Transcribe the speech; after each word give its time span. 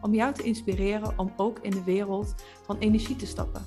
om 0.00 0.14
jou 0.14 0.32
te 0.32 0.42
inspireren 0.42 1.18
om 1.18 1.32
ook 1.36 1.58
in 1.58 1.70
de 1.70 1.84
wereld 1.84 2.34
van 2.62 2.78
energie 2.78 3.16
te 3.16 3.26
stappen. 3.26 3.62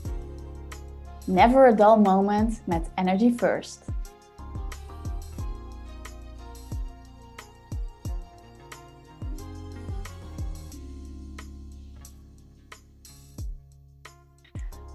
Never 1.26 1.68
a 1.68 1.72
dull 1.72 1.98
moment 2.04 2.62
met 2.66 2.90
Energy 2.96 3.34
First. 3.36 3.86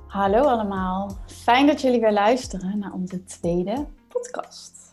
Hallo 0.06 0.42
allemaal, 0.42 1.16
fijn 1.26 1.66
dat 1.66 1.80
jullie 1.80 2.00
weer 2.00 2.12
luisteren 2.12 2.78
naar 2.78 2.92
onze 2.92 3.24
tweede 3.24 3.86
podcast. 4.08 4.92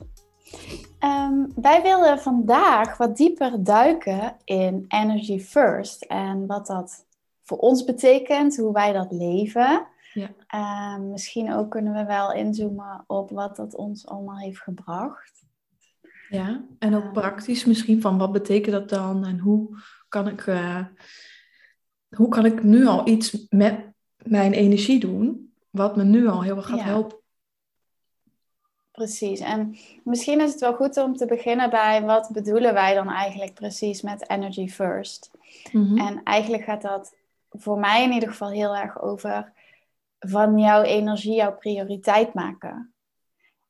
Ehm, 0.99 1.45
wij 1.55 1.81
willen 1.81 2.19
vandaag 2.19 2.97
wat 2.97 3.17
dieper 3.17 3.63
duiken 3.63 4.35
in 4.43 4.85
Energy 4.87 5.39
First 5.39 6.03
en 6.03 6.47
wat 6.47 6.67
dat 6.67 7.05
voor 7.43 7.57
ons 7.57 7.83
betekent, 7.83 8.57
hoe 8.57 8.73
wij 8.73 8.91
dat 8.91 9.11
leven. 9.11 9.87
Ja. 10.13 10.29
Ehm, 10.47 11.09
misschien 11.09 11.53
ook 11.53 11.71
kunnen 11.71 11.93
we 11.93 12.05
wel 12.05 12.33
inzoomen 12.33 13.03
op 13.07 13.29
wat 13.29 13.55
dat 13.55 13.75
ons 13.75 14.07
allemaal 14.07 14.37
heeft 14.37 14.59
gebracht. 14.59 15.43
Ja, 16.29 16.65
en 16.79 16.95
ook 16.95 17.03
ehm. 17.03 17.11
praktisch 17.11 17.65
misschien 17.65 18.01
van 18.01 18.17
wat 18.17 18.31
betekent 18.31 18.73
dat 18.73 18.89
dan 18.89 19.25
en 19.25 19.39
hoe 19.39 19.77
kan 20.07 20.27
ik, 20.27 20.45
uh, 20.45 20.85
hoe 22.15 22.27
kan 22.27 22.45
ik 22.45 22.63
nu 22.63 22.85
al 22.85 23.07
iets 23.07 23.47
met 23.49 23.91
mijn 24.23 24.53
energie 24.53 24.99
doen, 24.99 25.53
wat 25.69 25.95
me 25.95 26.03
nu 26.03 26.27
al 26.27 26.43
heel 26.43 26.55
erg 26.55 26.67
gaat 26.67 26.83
helpen. 26.83 27.20
Precies. 28.91 29.39
En 29.39 29.77
misschien 30.03 30.41
is 30.41 30.51
het 30.51 30.59
wel 30.59 30.73
goed 30.73 30.97
om 30.97 31.15
te 31.15 31.25
beginnen 31.25 31.69
bij 31.69 32.03
wat 32.03 32.29
bedoelen 32.31 32.73
wij 32.73 32.93
dan 32.93 33.09
eigenlijk 33.09 33.53
precies 33.53 34.01
met 34.01 34.29
Energy 34.29 34.67
First. 34.67 35.31
Mm 35.71 35.97
En 35.97 36.23
eigenlijk 36.23 36.63
gaat 36.63 36.81
dat 36.81 37.15
voor 37.49 37.79
mij 37.79 38.03
in 38.03 38.11
ieder 38.11 38.29
geval 38.29 38.49
heel 38.49 38.75
erg 38.75 39.01
over 39.01 39.51
van 40.19 40.59
jouw 40.59 40.81
energie 40.81 41.35
jouw 41.35 41.57
prioriteit 41.57 42.33
maken. 42.33 42.93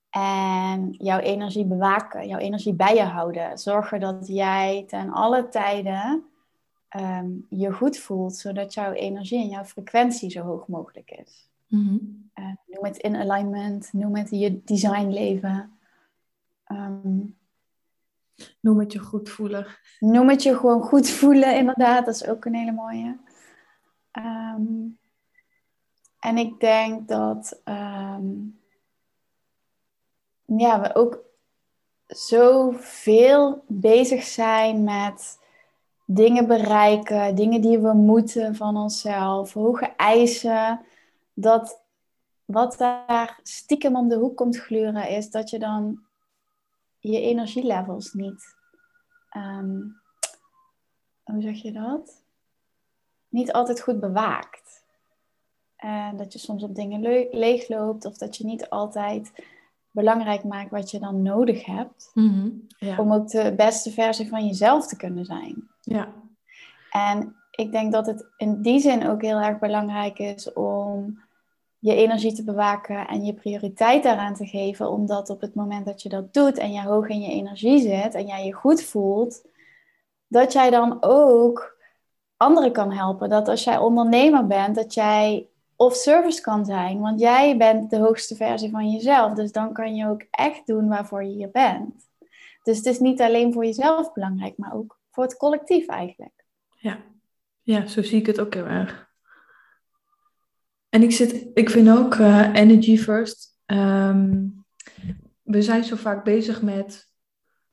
En 0.10 0.92
jouw 0.92 1.20
energie 1.20 1.66
bewaken, 1.66 2.28
jouw 2.28 2.40
energie 2.40 2.74
bij 2.74 2.96
je 2.96 3.04
houden. 3.04 3.58
Zorgen 3.58 4.00
dat 4.00 4.28
jij 4.28 4.84
ten 4.88 5.12
alle 5.12 5.50
tijden 5.50 6.32
Ehm, 6.92 7.30
je 7.50 7.72
goed 7.72 7.98
voelt, 7.98 8.36
zodat 8.36 8.74
jouw 8.74 8.92
energie 8.92 9.40
en 9.40 9.48
jouw 9.48 9.64
frequentie 9.64 10.30
zo 10.30 10.42
hoog 10.42 10.68
mogelijk 10.68 11.12
is. 11.12 11.51
Mm 11.72 12.22
noem 12.82 12.94
het 12.94 12.98
in 12.98 13.16
alignment, 13.16 13.94
noem 13.94 14.16
het 14.16 14.30
je 14.30 14.62
designleven. 14.64 15.80
Um, 16.72 17.38
noem 18.60 18.80
het 18.80 18.92
je 18.92 19.00
goed 19.00 19.30
voelen. 19.30 19.68
Noem 20.00 20.30
het 20.30 20.44
je 20.44 20.58
gewoon 20.58 20.82
goed 20.82 21.10
voelen, 21.10 21.56
inderdaad. 21.56 22.06
Dat 22.06 22.16
is 22.16 22.28
ook 22.28 22.46
een 22.46 22.56
hele 22.56 22.72
mooie. 22.72 23.18
Ehm, 24.12 24.64
en 26.20 26.38
ik 26.38 26.60
denk 26.60 27.08
dat 27.08 27.62
ja, 30.46 30.82
we 30.82 30.96
ook 30.96 31.20
zoveel 32.08 33.64
bezig 33.68 34.24
zijn 34.24 34.84
met 34.84 35.40
dingen 36.06 36.48
bereiken, 36.48 37.36
dingen 37.36 37.62
die 37.62 37.80
we 37.80 37.94
moeten 37.94 38.56
van 38.56 38.78
onszelf, 38.78 39.54
hoge 39.54 39.86
eisen, 39.86 40.86
dat 41.34 41.84
wat 42.46 42.78
daar 42.78 43.40
stiekem 43.44 43.96
om 43.96 44.10
de 44.10 44.16
hoek 44.16 44.38
komt 44.38 44.58
gluren 44.58 45.10
is 45.10 45.30
dat 45.30 45.50
je 45.50 45.60
dan 45.60 46.04
je 47.00 47.22
energielevels 47.22 48.14
niet, 48.14 48.56
ehm, 49.30 49.80
hoe 51.24 51.42
zeg 51.42 51.62
je 51.62 51.72
dat? 51.72 52.24
Niet 53.28 53.52
altijd 53.52 53.82
goed 53.82 54.00
bewaakt. 54.00 54.84
En 55.76 56.18
dat 56.18 56.34
je 56.34 56.40
soms 56.40 56.64
op 56.64 56.76
dingen 56.76 57.28
leegloopt 57.32 58.06
of 58.06 58.18
dat 58.18 58.38
je 58.38 58.46
niet 58.46 58.70
altijd 58.70 59.32
belangrijk 59.92 60.44
maakt 60.44 60.72
wat 60.72 60.92
je 60.92 61.00
dan 61.00 61.22
nodig 61.22 61.66
hebt. 61.66 62.12
Mhm, 62.14 62.50
ja. 62.78 62.98
Om 62.98 63.14
ook 63.14 63.28
de 63.28 63.54
beste 63.56 63.92
versie 63.92 64.30
van 64.30 64.46
jezelf 64.46 64.88
te 64.88 64.98
kunnen 64.98 65.26
zijn. 65.26 65.70
Ja. 65.82 66.14
En 66.90 67.36
ik 67.62 67.72
denk 67.72 67.92
dat 67.92 68.06
het 68.06 68.26
in 68.38 68.62
die 68.62 68.80
zin 68.80 69.08
ook 69.08 69.22
heel 69.22 69.40
erg 69.40 69.60
belangrijk 69.60 70.20
is 70.20 70.54
om 70.54 71.20
je 71.80 71.96
energie 71.96 72.34
te 72.34 72.44
bewaken 72.44 73.08
en 73.08 73.26
je 73.26 73.34
prioriteit 73.34 74.04
daaraan 74.04 74.34
te 74.34 74.46
geven. 74.46 74.90
Omdat 74.90 75.30
op 75.30 75.42
het 75.42 75.56
moment 75.56 75.86
dat 75.86 76.02
je 76.02 76.10
dat 76.10 76.34
doet 76.34 76.58
en 76.58 76.72
je 76.72 76.82
hoog 76.82 77.08
in 77.08 77.22
je 77.22 77.32
energie 77.32 77.80
zit 77.80 78.16
en 78.16 78.26
jij 78.26 78.46
je 78.46 78.54
goed 78.54 78.84
voelt, 78.84 79.46
dat 80.28 80.54
jij 80.54 80.70
dan 80.70 80.98
ook 81.04 81.78
anderen 82.38 82.72
kan 82.72 82.92
helpen. 82.92 83.30
Dat 83.30 83.48
als 83.48 83.64
jij 83.64 83.78
ondernemer 83.78 84.48
bent, 84.48 84.76
dat 84.76 84.94
jij 84.94 85.48
of 85.76 85.96
service 85.96 86.42
kan 86.42 86.66
zijn. 86.66 87.00
Want 87.00 87.20
jij 87.20 87.58
bent 87.58 87.90
de 87.90 87.98
hoogste 87.98 88.36
versie 88.36 88.70
van 88.70 88.92
jezelf. 88.92 89.34
Dus 89.34 89.52
dan 89.52 89.74
kan 89.74 89.96
je 89.96 90.08
ook 90.08 90.26
echt 90.32 90.68
doen 90.68 90.88
waarvoor 90.88 91.24
je 91.24 91.34
hier 91.34 91.52
bent. 91.52 92.10
Dus 92.64 92.78
het 92.78 92.86
is 92.86 93.00
niet 93.00 93.22
alleen 93.22 93.54
voor 93.54 93.66
jezelf 93.66 94.14
belangrijk, 94.14 94.58
maar 94.58 94.74
ook 94.74 95.00
voor 95.12 95.24
het 95.24 95.38
collectief 95.38 95.88
eigenlijk. 95.88 96.46
Ja, 96.78 96.98
ja 97.62 97.88
zo 97.88 98.02
zie 98.02 98.20
ik 98.20 98.26
het 98.26 98.40
ook 98.40 98.54
heel 98.54 98.66
erg. 98.66 99.10
En 100.90 101.04
ik, 101.04 101.12
zit, 101.12 101.48
ik 101.54 101.70
vind 101.70 101.90
ook 101.90 102.16
uh, 102.16 102.54
energy 102.54 102.98
first. 102.98 103.60
Ehm, 103.66 104.46
we 105.42 105.62
zijn 105.62 105.84
zo 105.84 105.96
vaak 105.96 106.24
bezig 106.24 106.62
met 106.62 107.10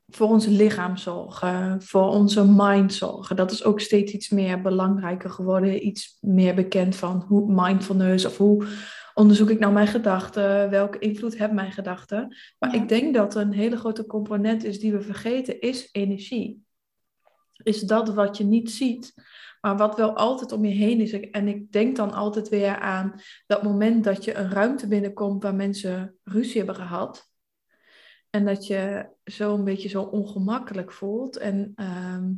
voor 0.07 0.27
ons 0.27 0.45
lichaam 0.45 0.97
zorgen, 0.97 1.81
voor 1.81 2.07
onze 2.07 2.45
mind 2.47 2.93
zorgen. 2.93 3.35
Dat 3.35 3.51
is 3.51 3.63
ook 3.63 3.79
steeds 3.79 4.11
iets 4.11 4.29
meer 4.29 4.61
belangrijker 4.61 5.29
geworden, 5.29 5.85
iets 5.85 6.17
meer 6.21 6.55
bekend 6.55 6.95
van 6.95 7.25
hoe 7.27 7.53
mindfulness 7.53 8.25
of 8.25 8.37
hoe 8.37 8.65
onderzoek 9.13 9.49
ik 9.49 9.59
nou 9.59 9.73
mijn 9.73 9.87
gedachten, 9.87 10.69
welke 10.69 10.99
invloed 10.99 11.37
hebben 11.37 11.55
mijn 11.55 11.71
gedachten. 11.71 12.35
Maar 12.59 12.75
ik 12.75 12.89
denk 12.89 13.13
dat 13.13 13.35
een 13.35 13.51
hele 13.51 13.77
grote 13.77 14.05
component 14.05 14.63
is 14.63 14.79
die 14.79 14.91
we 14.91 15.01
vergeten, 15.01 15.61
is 15.61 15.89
energie. 15.91 16.63
Is 17.63 17.81
dat 17.81 18.13
wat 18.13 18.37
je 18.37 18.43
niet 18.43 18.71
ziet, 18.71 19.13
maar 19.61 19.77
wat 19.77 19.95
wel 19.95 20.15
altijd 20.15 20.51
om 20.51 20.65
je 20.65 20.73
heen 20.73 21.01
is. 21.01 21.11
En 21.11 21.47
ik 21.47 21.71
denk 21.71 21.95
dan 21.95 22.13
altijd 22.13 22.49
weer 22.49 22.79
aan 22.79 23.13
dat 23.47 23.63
moment 23.63 24.03
dat 24.03 24.23
je 24.23 24.33
een 24.33 24.51
ruimte 24.51 24.87
binnenkomt 24.87 25.43
waar 25.43 25.55
mensen 25.55 26.15
ruzie 26.23 26.57
hebben 26.57 26.75
gehad. 26.75 27.27
En 28.29 28.45
dat 28.45 28.67
je 28.67 29.09
zo 29.23 29.53
een 29.53 29.63
beetje 29.63 29.89
zo 29.89 30.01
ongemakkelijk 30.01 30.91
voelt. 30.91 31.37
En 31.37 31.71
ehm, 31.75 32.31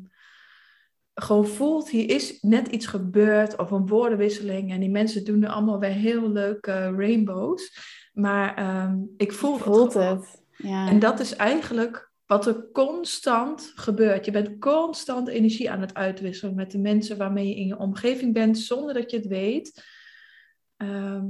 gewoon 1.13 1.47
voelt, 1.47 1.89
hier 1.89 2.09
is 2.09 2.41
net 2.41 2.67
iets 2.67 2.85
gebeurd 2.85 3.57
of 3.57 3.71
een 3.71 3.87
woordenwisseling. 3.87 4.71
En 4.71 4.79
die 4.79 4.89
mensen 4.89 5.25
doen 5.25 5.43
er 5.43 5.49
allemaal 5.49 5.79
weer 5.79 5.89
heel 5.89 6.29
leuke 6.29 6.95
rainbows. 6.95 7.77
Maar 8.13 8.55
ehm, 8.55 8.97
ik 9.17 9.31
voel 9.31 9.57
Voelt 9.57 9.93
het. 9.93 10.43
Ja. 10.57 10.87
En 10.87 10.99
dat 10.99 11.19
is 11.19 11.35
eigenlijk 11.35 12.10
wat 12.31 12.45
er 12.45 12.71
constant 12.71 13.71
gebeurt. 13.75 14.25
Je 14.25 14.31
bent 14.31 14.59
constant 14.59 15.27
energie 15.27 15.71
aan 15.71 15.81
het 15.81 15.93
uitwisselen 15.93 16.55
met 16.55 16.71
de 16.71 16.77
mensen 16.77 17.17
waarmee 17.17 17.47
je 17.47 17.55
in 17.55 17.67
je 17.67 17.77
omgeving 17.77 18.33
bent, 18.33 18.59
zonder 18.59 18.93
dat 18.93 19.11
je 19.11 19.17
het 19.17 19.27
weet. 19.27 19.83
Ehm, 20.77 21.25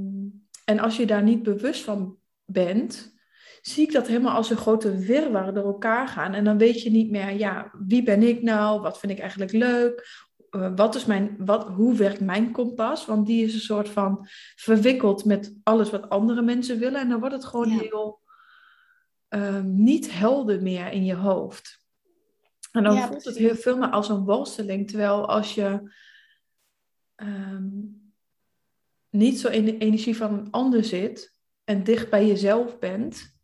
en 0.64 0.78
als 0.78 0.96
je 0.96 1.06
daar 1.06 1.22
niet 1.22 1.42
bewust 1.42 1.82
van 1.82 2.16
bent, 2.44 3.14
zie 3.60 3.86
ik 3.86 3.92
dat 3.92 4.06
helemaal 4.06 4.36
als 4.36 4.50
een 4.50 4.56
grote 4.56 4.98
wirwar 4.98 5.54
door 5.54 5.64
elkaar 5.64 6.08
gaan. 6.08 6.34
En 6.34 6.44
dan 6.44 6.58
weet 6.58 6.82
je 6.82 6.90
niet 6.90 7.10
meer, 7.10 7.30
ja, 7.30 7.70
wie 7.86 8.02
ben 8.02 8.22
ik 8.22 8.42
nou? 8.42 8.80
Wat 8.80 8.98
vind 8.98 9.12
ik 9.12 9.18
eigenlijk 9.18 9.52
leuk? 9.52 10.06
Uh, 10.50 10.72
wat 10.76 10.94
is 10.94 11.04
mijn, 11.04 11.36
wat, 11.38 11.68
hoe 11.68 11.94
werkt 11.94 12.20
mijn 12.20 12.52
kompas? 12.52 13.06
Want 13.06 13.26
die 13.26 13.44
is 13.44 13.54
een 13.54 13.60
soort 13.60 13.88
van 13.88 14.26
verwikkeld 14.56 15.24
met 15.24 15.54
alles 15.62 15.90
wat 15.90 16.08
andere 16.08 16.42
mensen 16.42 16.78
willen. 16.78 17.00
En 17.00 17.08
dan 17.08 17.20
wordt 17.20 17.34
het 17.34 17.44
gewoon 17.44 17.68
heel 17.68 18.21
ehm, 19.32 19.82
niet 19.82 20.12
helder 20.12 20.62
meer 20.62 20.92
in 20.92 21.04
je 21.04 21.14
hoofd. 21.14 21.86
En 22.72 22.82
dan 22.82 22.98
voelt 22.98 23.24
het 23.24 23.36
heel 23.36 23.54
veel 23.54 23.78
meer 23.78 23.90
als 23.90 24.08
een 24.08 24.24
worsteling. 24.24 24.88
Terwijl 24.88 25.28
als 25.28 25.54
je 25.54 25.92
ehm, 27.14 27.70
niet 29.10 29.40
zo 29.40 29.48
in 29.48 29.64
de 29.64 29.78
energie 29.78 30.16
van 30.16 30.32
een 30.32 30.50
ander 30.50 30.84
zit 30.84 31.38
en 31.64 31.84
dicht 31.84 32.10
bij 32.10 32.26
jezelf 32.26 32.78
bent, 32.78 33.40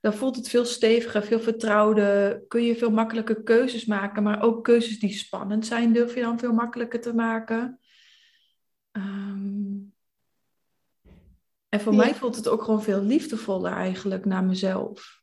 dan 0.00 0.14
voelt 0.14 0.36
het 0.36 0.48
veel 0.48 0.64
steviger, 0.64 1.22
veel 1.22 1.40
vertrouwder. 1.40 2.42
Kun 2.46 2.62
je 2.62 2.76
veel 2.76 2.90
makkelijker 2.90 3.42
keuzes 3.42 3.84
maken, 3.84 4.22
maar 4.22 4.42
ook 4.42 4.64
keuzes 4.64 4.98
die 4.98 5.12
spannend 5.12 5.66
zijn, 5.66 5.92
durf 5.92 6.14
je 6.14 6.20
dan 6.20 6.38
veel 6.38 6.52
makkelijker 6.52 7.00
te 7.00 7.14
maken. 7.14 7.80
Ehm, 8.90 9.76
En 11.68 11.80
voor 11.80 11.94
mij 11.94 12.14
voelt 12.14 12.36
het 12.36 12.48
ook 12.48 12.62
gewoon 12.62 12.82
veel 12.82 13.02
liefdevoller 13.02 13.72
eigenlijk 13.72 14.24
naar 14.24 14.44
mezelf. 14.44 15.17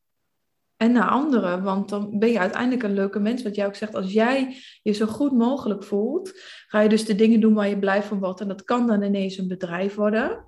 En 0.78 0.92
naar 0.92 1.10
anderen, 1.10 1.64
want 1.64 1.90
dan 1.90 2.20
ben 2.20 2.30
je 2.30 2.40
uiteindelijk 2.40 2.84
een 2.84 2.94
leuke 2.94 3.20
mens. 3.20 3.44
Wat 3.44 3.56
jij 3.56 3.66
ook 3.66 3.76
zegt, 3.76 3.96
als 3.96 4.14
jij 4.14 4.58
je 4.82 4.92
zo 4.92 5.06
goed 5.06 5.32
mogelijk 5.32 5.84
voelt, 5.84 6.32
ga 6.68 6.80
je 6.80 6.90
dus 6.90 7.06
de 7.06 7.16
dingen 7.16 7.40
doen 7.40 7.54
waar 7.54 7.70
je 7.70 7.80
blij 7.80 8.04
van 8.04 8.20
wordt. 8.20 8.42
En 8.42 8.48
dat 8.48 8.64
kan 8.64 8.88
dan 8.88 9.02
ineens 9.02 9.38
een 9.38 9.48
bedrijf 9.48 9.96
worden. 9.96 10.46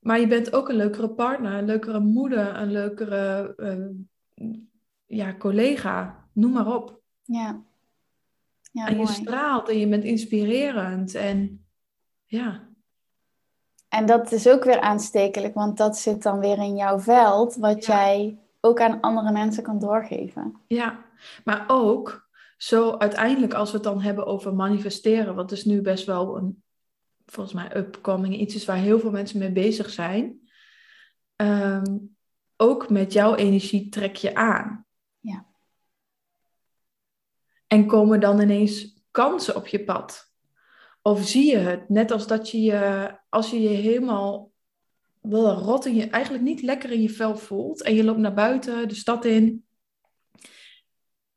Maar 0.00 0.20
je 0.20 0.26
bent 0.26 0.52
ook 0.52 0.68
een 0.68 0.76
leukere 0.76 1.10
partner, 1.10 1.52
een 1.52 1.64
leukere 1.64 2.00
moeder, 2.00 2.56
een 2.56 2.72
leukere 2.72 3.54
uh, 3.56 4.56
ja, 5.06 5.36
collega, 5.36 6.26
noem 6.32 6.52
maar 6.52 6.74
op. 6.74 7.00
Ja. 7.22 7.62
ja 8.72 8.88
en 8.88 8.98
je 8.98 9.06
straalt 9.06 9.68
en 9.68 9.78
je 9.78 9.88
bent 9.88 10.04
inspirerend. 10.04 11.14
En 11.14 11.64
ja. 12.24 12.68
En 13.88 14.06
dat 14.06 14.32
is 14.32 14.48
ook 14.48 14.64
weer 14.64 14.80
aanstekelijk, 14.80 15.54
want 15.54 15.76
dat 15.76 15.98
zit 15.98 16.22
dan 16.22 16.38
weer 16.38 16.58
in 16.58 16.76
jouw 16.76 16.98
veld, 16.98 17.56
wat 17.56 17.84
jij 17.84 18.38
ook 18.60 18.80
aan 18.80 19.00
andere 19.00 19.32
mensen 19.32 19.62
kan 19.62 19.78
doorgeven. 19.78 20.60
Ja, 20.66 21.04
maar 21.44 21.64
ook 21.66 22.28
zo 22.56 22.96
uiteindelijk 22.96 23.54
als 23.54 23.70
we 23.70 23.76
het 23.76 23.84
dan 23.84 24.00
hebben 24.00 24.26
over 24.26 24.54
manifesteren, 24.54 25.34
wat 25.34 25.52
is 25.52 25.64
nu 25.64 25.80
best 25.80 26.06
wel 26.06 26.36
een, 26.36 26.62
volgens 27.26 27.54
mij, 27.54 27.76
upcoming, 27.76 28.36
iets 28.36 28.54
is 28.54 28.64
waar 28.64 28.76
heel 28.76 28.98
veel 28.98 29.10
mensen 29.10 29.38
mee 29.38 29.52
bezig 29.52 29.90
zijn. 29.90 30.48
Ehm, 31.36 31.96
ook 32.56 32.90
met 32.90 33.12
jouw 33.12 33.34
energie 33.34 33.88
trek 33.88 34.16
je 34.16 34.34
aan. 34.34 34.86
Ja. 35.18 35.46
En 37.66 37.86
komen 37.86 38.20
dan 38.20 38.40
ineens 38.40 39.02
kansen 39.10 39.56
op 39.56 39.66
je 39.66 39.84
pad. 39.84 40.32
Of 41.02 41.26
zie 41.26 41.50
je 41.50 41.56
het, 41.56 41.88
net 41.88 42.10
als 42.10 42.26
dat 42.26 42.50
je 42.50 42.60
je, 42.60 43.14
als 43.28 43.50
je 43.50 43.60
je 43.60 43.68
helemaal 43.68 44.49
wel 45.20 45.52
rot 45.52 45.86
in 45.86 45.94
je, 45.94 46.06
eigenlijk 46.06 46.44
niet 46.44 46.62
lekker 46.62 46.90
in 46.90 47.02
je 47.02 47.10
vel 47.10 47.36
voelt 47.36 47.82
en 47.82 47.94
je 47.94 48.04
loopt 48.04 48.18
naar 48.18 48.34
buiten, 48.34 48.88
de 48.88 48.94
stad 48.94 49.24
in, 49.24 49.64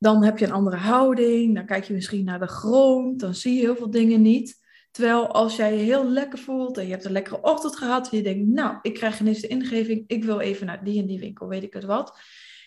dan 0.03 0.24
heb 0.24 0.38
je 0.38 0.45
een 0.45 0.51
andere 0.51 0.75
houding, 0.77 1.56
dan 1.56 1.65
kijk 1.65 1.83
je 1.83 1.94
misschien 1.94 2.25
naar 2.25 2.39
de 2.39 2.47
grond, 2.47 3.19
dan 3.19 3.35
zie 3.35 3.53
je 3.53 3.59
heel 3.59 3.75
veel 3.75 3.89
dingen 3.89 4.21
niet. 4.21 4.62
Terwijl 4.91 5.27
als 5.27 5.56
jij 5.56 5.77
je 5.77 5.83
heel 5.83 6.09
lekker 6.09 6.39
voelt 6.39 6.77
en 6.77 6.85
je 6.85 6.91
hebt 6.91 7.06
een 7.06 7.12
lekkere 7.12 7.41
ochtend 7.41 7.75
gehad 7.75 8.09
en 8.09 8.18
je 8.18 8.24
denkt, 8.24 8.47
nou, 8.47 8.77
ik 8.81 8.94
krijg 8.94 9.19
ineens 9.19 9.39
de 9.39 9.47
ingeving, 9.47 10.03
ik 10.07 10.24
wil 10.24 10.39
even 10.39 10.65
naar 10.65 10.83
die 10.83 11.01
en 11.01 11.07
die 11.07 11.19
winkel, 11.19 11.47
weet 11.47 11.63
ik 11.63 11.74
het 11.74 11.83
wat. 11.83 12.19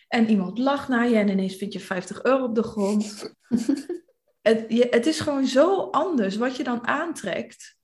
En 0.09 0.29
iemand 0.29 0.59
lacht 0.59 0.89
naar 0.89 1.09
je 1.09 1.17
en 1.17 1.29
ineens 1.29 1.57
vind 1.57 1.73
je 1.73 1.81
50 1.81 2.23
euro 2.23 2.45
op 2.45 2.55
de 2.55 2.63
grond. 2.63 3.35
het, 4.43 4.65
je, 4.69 4.87
het 4.91 5.07
is 5.07 5.21
gewoon 5.21 5.47
zo 5.47 5.91
anders 5.91 6.37
wat 6.37 6.57
je 6.57 6.65
dan 6.65 6.87
aantrekt. 6.87 7.76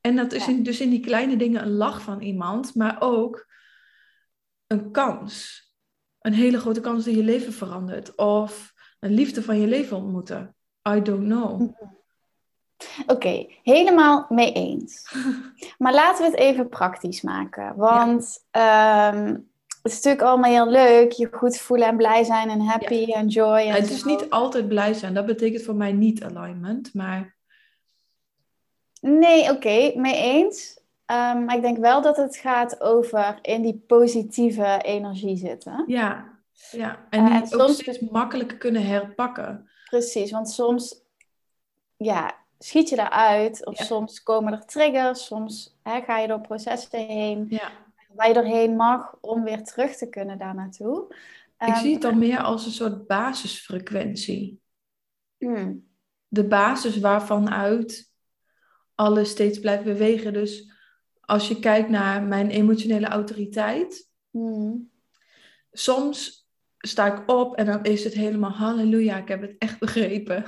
En 0.00 0.16
dat 0.16 0.32
is 0.32 0.48
in, 0.48 0.62
dus 0.62 0.80
in 0.80 0.90
die 0.90 1.00
kleine 1.00 1.36
dingen 1.36 1.62
een 1.62 1.72
lach 1.72 2.02
van 2.02 2.20
iemand, 2.20 2.74
maar 2.74 2.96
ook 3.00 3.46
een 4.66 4.90
kans. 4.90 5.68
Een 6.20 6.32
hele 6.32 6.58
grote 6.58 6.80
kans 6.80 7.04
dat 7.04 7.14
je 7.14 7.22
leven 7.24 7.52
verandert. 7.52 8.14
Of 8.14 8.72
een 9.00 9.12
liefde 9.12 9.42
van 9.42 9.60
je 9.60 9.66
leven 9.66 9.96
ontmoeten. 9.96 10.54
I 10.88 11.02
don't 11.02 11.24
know. 11.24 11.72
Oké, 13.06 13.46
helemaal 13.62 14.26
mee 14.28 14.52
eens. 14.52 15.14
maar 15.78 15.94
laten 15.94 16.24
we 16.24 16.30
het 16.30 16.40
even 16.40 16.68
praktisch 16.68 17.22
maken. 17.22 17.76
Want 17.76 18.46
ehm, 18.50 19.26
het 19.82 19.92
is 19.92 19.94
natuurlijk 19.94 20.22
allemaal 20.22 20.50
heel 20.50 20.70
leuk. 20.70 21.12
Je 21.12 21.28
goed 21.32 21.56
voelen 21.56 21.88
en 21.88 21.96
blij 21.96 22.24
zijn 22.24 22.50
en 22.50 22.60
happy 22.60 23.12
en 23.12 23.28
joy. 23.28 23.58
En 23.58 23.72
het 23.72 23.90
is 23.90 24.04
niet 24.04 24.30
altijd 24.30 24.68
blij 24.68 24.94
zijn. 24.94 25.14
Dat 25.14 25.26
betekent 25.26 25.62
voor 25.62 25.76
mij 25.76 25.92
niet 25.92 26.24
alignment. 26.24 26.94
Maar 26.94 27.36
Nee, 29.00 29.50
oké, 29.50 29.92
mee 29.94 30.16
eens. 30.16 30.78
Um, 31.06 31.44
maar 31.44 31.56
ik 31.56 31.62
denk 31.62 31.78
wel 31.78 32.02
dat 32.02 32.16
het 32.16 32.36
gaat 32.36 32.80
over 32.80 33.38
in 33.42 33.62
die 33.62 33.84
positieve 33.86 34.78
energie 34.82 35.36
zitten. 35.36 35.84
Ja, 35.86 36.38
ja. 36.70 37.06
en 37.10 37.24
die 37.24 37.34
uh, 37.34 37.46
soms 37.46 37.80
steeds 37.80 38.00
makkelijker 38.00 38.56
kunnen 38.56 38.86
herpakken. 38.86 39.68
Precies, 39.88 40.30
want 40.30 40.50
soms 40.50 41.02
ja, 41.96 42.34
schiet 42.58 42.88
je 42.88 42.96
daaruit. 42.96 43.66
Of 43.66 43.76
soms 43.76 44.22
komen 44.22 44.52
er 44.52 44.64
triggers. 44.64 45.24
Soms 45.24 45.78
hè, 45.82 46.00
ga 46.00 46.18
je 46.18 46.28
door 46.28 46.40
processen 46.40 47.06
heen. 47.06 47.46
Ja. 47.48 47.70
Waar 48.14 48.28
je 48.28 48.34
doorheen 48.34 48.76
mag 48.76 49.16
om 49.20 49.44
weer 49.44 49.64
terug 49.64 49.96
te 49.96 50.08
kunnen 50.08 50.38
daar 50.38 50.54
naartoe. 50.54 51.14
Ik 51.58 51.74
zie 51.74 51.92
het 51.92 52.02
dan 52.02 52.18
meer 52.18 52.40
als 52.40 52.66
een 52.66 52.72
soort 52.72 53.06
basisfrequentie. 53.06 54.60
Hmm. 55.38 55.88
De 56.28 56.46
basis 56.46 56.98
waarvan 56.98 57.50
uit 57.50 58.09
alles 59.00 59.30
steeds 59.30 59.58
blijft 59.58 59.84
bewegen. 59.84 60.32
Dus 60.32 60.70
als 61.20 61.48
je 61.48 61.58
kijkt 61.58 61.88
naar 61.88 62.22
mijn 62.22 62.50
emotionele 62.50 63.06
autoriteit, 63.06 64.08
hmm. 64.30 64.90
soms 65.72 66.48
sta 66.78 67.16
ik 67.16 67.30
op 67.30 67.56
en 67.56 67.66
dan 67.66 67.84
is 67.84 68.04
het 68.04 68.12
helemaal 68.12 68.50
halleluja, 68.50 69.16
ik 69.16 69.28
heb 69.28 69.40
het 69.40 69.54
echt 69.58 69.78
begrepen. 69.78 70.44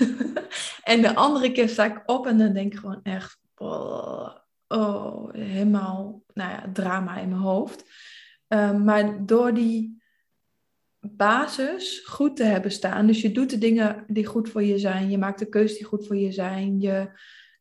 en 0.92 1.02
de 1.02 1.14
andere 1.14 1.52
keer 1.52 1.68
sta 1.68 1.84
ik 1.84 2.02
op 2.06 2.26
en 2.26 2.38
dan 2.38 2.52
denk 2.52 2.72
ik 2.72 2.78
gewoon 2.78 3.02
echt, 3.02 3.38
oh, 3.56 4.36
oh 4.68 5.32
helemaal, 5.32 6.22
nou 6.32 6.50
ja, 6.50 6.70
drama 6.72 7.16
in 7.16 7.28
mijn 7.28 7.40
hoofd. 7.40 7.84
Ehm, 8.48 8.84
maar 8.84 9.26
door 9.26 9.54
die 9.54 10.02
basis 11.10 12.02
goed 12.04 12.36
te 12.36 12.44
hebben 12.44 12.70
staan. 12.70 13.06
Dus 13.06 13.20
je 13.20 13.32
doet 13.32 13.50
de 13.50 13.58
dingen 13.58 14.04
die 14.06 14.26
goed 14.26 14.48
voor 14.48 14.62
je 14.62 14.78
zijn. 14.78 15.10
Je 15.10 15.18
maakt 15.18 15.38
de 15.38 15.48
keuzes 15.48 15.76
die 15.76 15.86
goed 15.86 16.06
voor 16.06 16.16
je 16.16 16.32
zijn. 16.32 16.80
Je, 16.80 17.10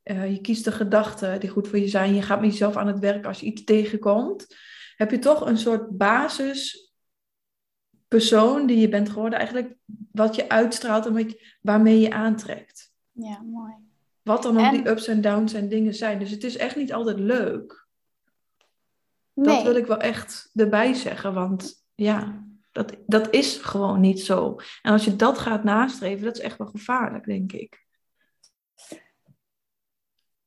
uh, 0.04 0.32
je 0.32 0.42
kiest 0.42 0.64
de 0.64 0.72
gedachten 0.72 1.40
die 1.40 1.50
goed 1.50 1.68
voor 1.68 1.80
je 1.80 1.88
zijn. 1.88 2.16
Je 2.16 2.22
gaat 2.22 2.42
met 2.42 2.52
jezelf 2.52 2.76
aan 2.76 2.88
het 2.88 3.00
werk 3.00 3.26
als 3.26 3.40
je 3.40 3.46
iets 3.46 3.64
tegenkomt. 3.64 4.56
Heb 4.96 5.12
je 5.12 5.20
toch 5.20 5.46
een 5.46 5.58
soort 5.58 5.98
basispersoon 5.98 8.66
die 8.66 8.80
je 8.80 8.90
bent 8.90 9.10
geworden. 9.10 9.40
Eigenlijk 9.40 9.76
wat 10.12 10.36
je 10.36 10.50
uitstraalt 10.50 11.06
en 11.06 11.14
wat 11.14 11.36
waarmee 11.62 12.00
je 12.00 12.12
aantrekt. 12.12 12.94
Ja, 13.12 13.42
mooi. 13.42 13.74
Wat 14.22 14.44
dan 14.44 14.66
ook 14.66 14.72
die 14.72 14.90
ups 14.90 15.08
en 15.08 15.22
downs 15.22 15.54
en 15.54 15.70
dingen 15.70 15.94
zijn. 15.94 16.20
Dus 16.20 16.32
het 16.32 16.44
is 16.44 16.58
echt 16.58 16.76
niet 16.76 16.94
altijd 16.94 17.20
leuk. 17.20 17.88
Nee. 19.34 19.56
Dat 19.56 19.64
wil 19.64 19.76
ik 19.76 19.86
wel 19.86 20.00
echt 20.00 20.52
erbij 20.54 20.94
zeggen. 20.94 21.34
Want 21.34 21.84
ja, 21.96 22.45
dat, 22.76 22.96
dat 23.06 23.34
is 23.34 23.58
gewoon 23.58 24.00
niet 24.00 24.22
zo. 24.22 24.56
En 24.82 24.92
als 24.92 25.06
je 25.06 25.16
dat 25.16 25.38
gaat 25.38 25.64
nastreven, 25.64 26.26
dat 26.26 26.38
is 26.38 26.44
echt 26.44 26.58
wel 26.58 26.68
gevaarlijk, 26.68 27.26
denk 27.26 27.52
ik. 27.52 27.86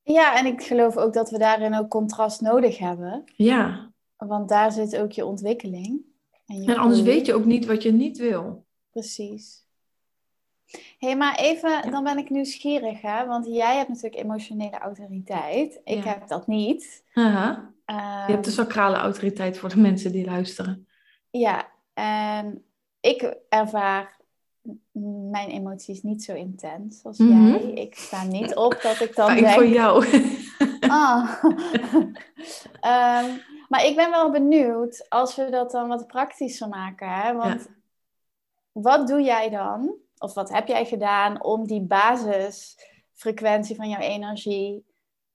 Ja, 0.03 0.39
en 0.39 0.47
ik 0.47 0.63
geloof 0.63 0.97
ook 0.97 1.13
dat 1.13 1.31
we 1.31 1.39
daarin 1.39 1.75
ook 1.75 1.89
contrast 1.89 2.41
nodig 2.41 2.79
hebben. 2.79 3.25
Ja. 3.37 3.93
Want 4.17 4.49
daar 4.49 4.73
zit 4.73 4.97
ook 4.97 5.13
je 5.13 5.25
ontwikkeling. 5.25 6.01
En, 6.47 6.63
je 6.63 6.73
en 6.73 6.77
anders 6.77 7.03
weet 7.03 7.27
je 7.27 7.35
ook 7.35 7.45
niet 7.45 7.67
wat 7.67 7.83
je 7.83 7.93
niet 7.93 8.19
wil. 8.19 8.67
Precies. 8.91 9.67
Hé, 10.67 10.81
hey, 10.99 11.17
maar 11.17 11.37
even, 11.39 11.91
dan 11.91 12.05
ben 12.05 12.19
ik 12.19 12.31
nieuwsgierig, 12.31 13.01
hè? 13.01 13.27
Want 13.27 13.47
jij 13.47 13.77
hebt 13.77 13.89
natuurlijk 13.89 14.23
emotionele 14.23 14.79
autoriteit. 14.79 15.81
Ik 15.85 16.05
heb 16.05 16.29
dat 16.29 16.47
niet. 16.47 17.05
Aha. 17.13 17.73
je 17.87 18.33
hebt 18.33 18.45
de 18.45 18.51
ehm, 18.51 18.59
sacrale 18.61 18.97
autoriteit 18.97 19.59
voor 19.59 19.69
de 19.69 19.79
mensen 19.79 20.13
die 20.13 20.25
luisteren. 20.25 20.89
Ja, 21.31 21.77
en 21.99 22.65
ik 23.01 23.37
ervaar 23.49 24.17
mijn 25.31 25.49
emoties 25.49 26.03
niet 26.03 26.25
zo 26.25 26.35
intens 26.35 27.05
als 27.05 27.19
mhm. 27.19 27.47
jij. 27.47 27.71
Ik 27.71 27.95
sta 27.95 28.25
niet 28.25 28.57
op 28.57 28.81
dat 28.83 29.01
ik 29.01 29.15
dan 29.15 29.35
denk... 29.35 29.49
voor 29.49 29.67
jou. 29.67 30.07
ah. 30.81 31.43
Ehm, 32.81 33.37
maar 33.69 33.85
ik 33.85 33.97
ben 33.97 34.11
wel 34.11 34.31
benieuwd 34.31 35.07
als 35.09 35.37
we 35.37 35.51
dat 35.51 35.71
dan 35.71 35.89
wat 35.89 36.07
praktischer 36.07 36.69
maken. 36.69 37.09
Hè? 37.09 37.35
Want 37.35 37.69
wat 38.73 39.09
doe 39.09 39.23
jij 39.23 39.51
dan? 39.51 39.95
Of 40.19 40.35
wat 40.35 40.51
heb 40.51 40.67
jij 40.67 40.87
gedaan 40.87 41.43
om 41.43 41.67
die 41.67 41.83
basisfrequentie 41.83 43.77
van 43.77 43.89
jouw 43.89 44.01
energie 44.01 44.85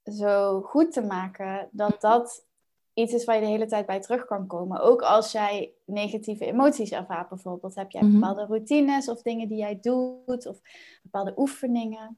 zo 0.03 0.61
goed 0.61 0.91
te 0.91 1.01
maken 1.01 1.69
dat 1.71 2.01
dat 2.01 2.45
iets 2.93 3.13
is 3.13 3.25
waar 3.25 3.35
je 3.35 3.41
de 3.41 3.47
hele 3.47 3.65
tijd 3.65 3.85
bij 3.85 4.01
terug 4.01 4.25
kan 4.25 4.47
komen. 4.47 4.81
Ook 4.81 5.01
als 5.01 5.31
jij 5.31 5.73
negatieve 5.85 6.45
emoties 6.45 6.91
ervaart 6.91 7.29
bijvoorbeeld. 7.29 7.75
Heb 7.75 7.91
jij 7.91 8.01
mhm. 8.01 8.13
bepaalde 8.13 8.45
routines 8.45 9.09
of 9.09 9.21
dingen 9.21 9.47
die 9.47 9.57
jij 9.57 9.79
doet 9.81 10.47
of 10.47 10.59
bepaalde 11.03 11.33
oefeningen? 11.37 12.17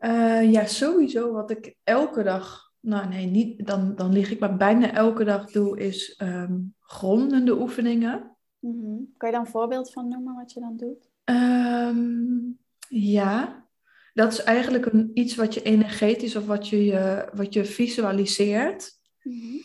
Uh, 0.00 0.52
ja, 0.52 0.66
sowieso 0.66 1.32
wat 1.32 1.50
ik 1.50 1.76
elke 1.84 2.22
dag, 2.22 2.72
nou 2.80 3.08
nee, 3.08 3.26
niet, 3.26 3.66
dan, 3.66 3.94
dan 3.94 4.12
lig 4.12 4.30
ik 4.30 4.40
maar 4.40 4.56
bijna 4.56 4.92
elke 4.92 5.24
dag 5.24 5.50
doe, 5.50 5.78
is 5.78 6.20
um, 6.22 6.74
grondende 6.80 7.60
oefeningen. 7.60 8.36
Mm 8.58 9.14
Kan 9.16 9.28
je 9.28 9.34
daar 9.34 9.44
een 9.44 9.50
voorbeeld 9.50 9.92
van 9.92 10.08
noemen 10.08 10.34
wat 10.34 10.52
je 10.52 10.60
dan 10.60 10.76
doet? 10.76 11.10
Um, 11.24 12.58
ja, 12.88 13.66
dat 14.14 14.32
is 14.32 14.42
eigenlijk 14.42 14.86
een, 14.86 15.10
iets 15.14 15.34
wat 15.34 15.54
je 15.54 15.62
energetisch 15.62 16.36
of 16.36 16.46
wat 16.46 16.68
je, 16.68 17.24
wat 17.34 17.54
je 17.54 17.64
visualiseert. 17.64 18.97
Mhm. 19.28 19.56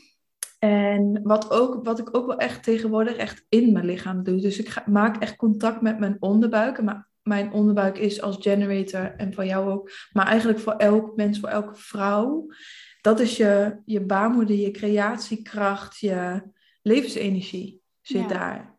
En 0.60 1.20
wat, 1.24 1.52
ook, 1.52 1.86
wat 1.86 2.00
ik 2.00 2.18
ook 2.18 2.26
wel 2.28 2.38
echt 2.38 2.64
tegenwoordig 2.64 3.16
echt 3.16 3.46
in 3.50 3.72
mijn 3.72 3.86
lichaam 3.86 4.24
doe. 4.24 4.42
Dus 4.42 4.60
ik 4.60 4.70
ga, 4.70 4.84
maak 4.88 5.22
echt 5.22 5.36
contact 5.36 5.82
met 5.82 6.00
mijn 6.00 6.18
onderbuik. 6.20 6.82
Maar 6.82 7.10
mijn 7.22 7.52
onderbuik 7.52 7.98
is 7.98 8.22
als 8.22 8.38
generator 8.40 9.16
en 9.16 9.34
voor 9.34 9.46
jou 9.46 9.72
ook, 9.72 9.92
maar 10.12 10.28
eigenlijk 10.28 10.60
voor 10.60 10.74
elk 10.74 11.16
mens, 11.16 11.40
voor 11.40 11.50
elke 11.50 11.76
vrouw. 11.76 12.48
Dat 13.02 13.20
is 13.20 13.38
je, 13.38 13.78
je 13.86 14.02
baarmoeder, 14.02 14.56
je 14.56 14.72
creatiekracht, 14.72 16.00
je 16.00 16.44
levensenergie 16.82 17.82
zit 18.02 18.30
daar. 18.30 18.76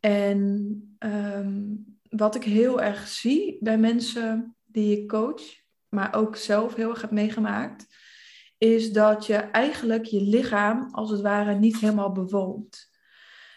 En 0.00 0.96
ehm, 0.98 1.62
wat 2.08 2.34
ik 2.34 2.44
heel 2.44 2.80
erg 2.80 3.08
zie 3.08 3.56
bij 3.60 3.78
mensen 3.78 4.56
die 4.64 5.00
ik 5.00 5.08
coach, 5.08 5.42
maar 5.88 6.14
ook 6.14 6.36
zelf 6.36 6.74
heel 6.74 6.90
erg 6.90 7.00
heb 7.00 7.10
meegemaakt, 7.10 7.86
is 8.64 8.92
dat 8.92 9.26
je 9.26 9.34
eigenlijk 9.36 10.04
je 10.04 10.22
lichaam 10.22 10.88
als 10.90 11.10
het 11.10 11.20
ware 11.20 11.54
niet 11.54 11.76
helemaal 11.78 12.12
bewoont. 12.12 12.90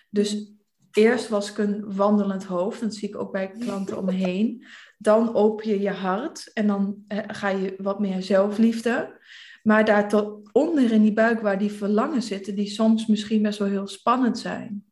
Dus 0.10 0.52
eerst 0.92 1.30
was 1.30 1.50
ik 1.50 1.58
een 1.58 1.96
wandelend 1.96 2.44
hoofd, 2.44 2.82
dat 2.82 2.96
zie 2.96 3.10
ik 3.10 3.18
ook 3.18 3.32
bij 3.32 3.50
klanten 3.50 3.98
om 3.98 4.06
me 4.06 4.12
heen. 4.12 4.66
Dan 4.98 5.34
open 5.34 5.70
je 5.70 5.80
je 5.80 5.92
hart 5.92 6.54
en 6.54 6.68
dan 6.68 7.04
eh, 7.08 7.20
ga 7.28 7.50
je 7.50 7.76
wat 7.78 8.00
meer 8.00 8.24
zelfliefde. 8.24 9.20
Maar 9.64 9.86
daar 9.86 10.10
tot 10.10 10.50
onder 10.52 10.92
in 10.92 11.02
die 11.02 11.14
buik 11.14 11.42
waar 11.42 11.58
die 11.58 11.72
verlangen 11.72 12.22
zitten, 12.22 12.56
die 12.56 12.70
soms 12.70 13.06
misschien 13.06 13.42
best 13.42 13.60
wel 13.60 13.68
heel 13.68 13.88
spannend 13.88 14.40
zijn. 14.40 14.86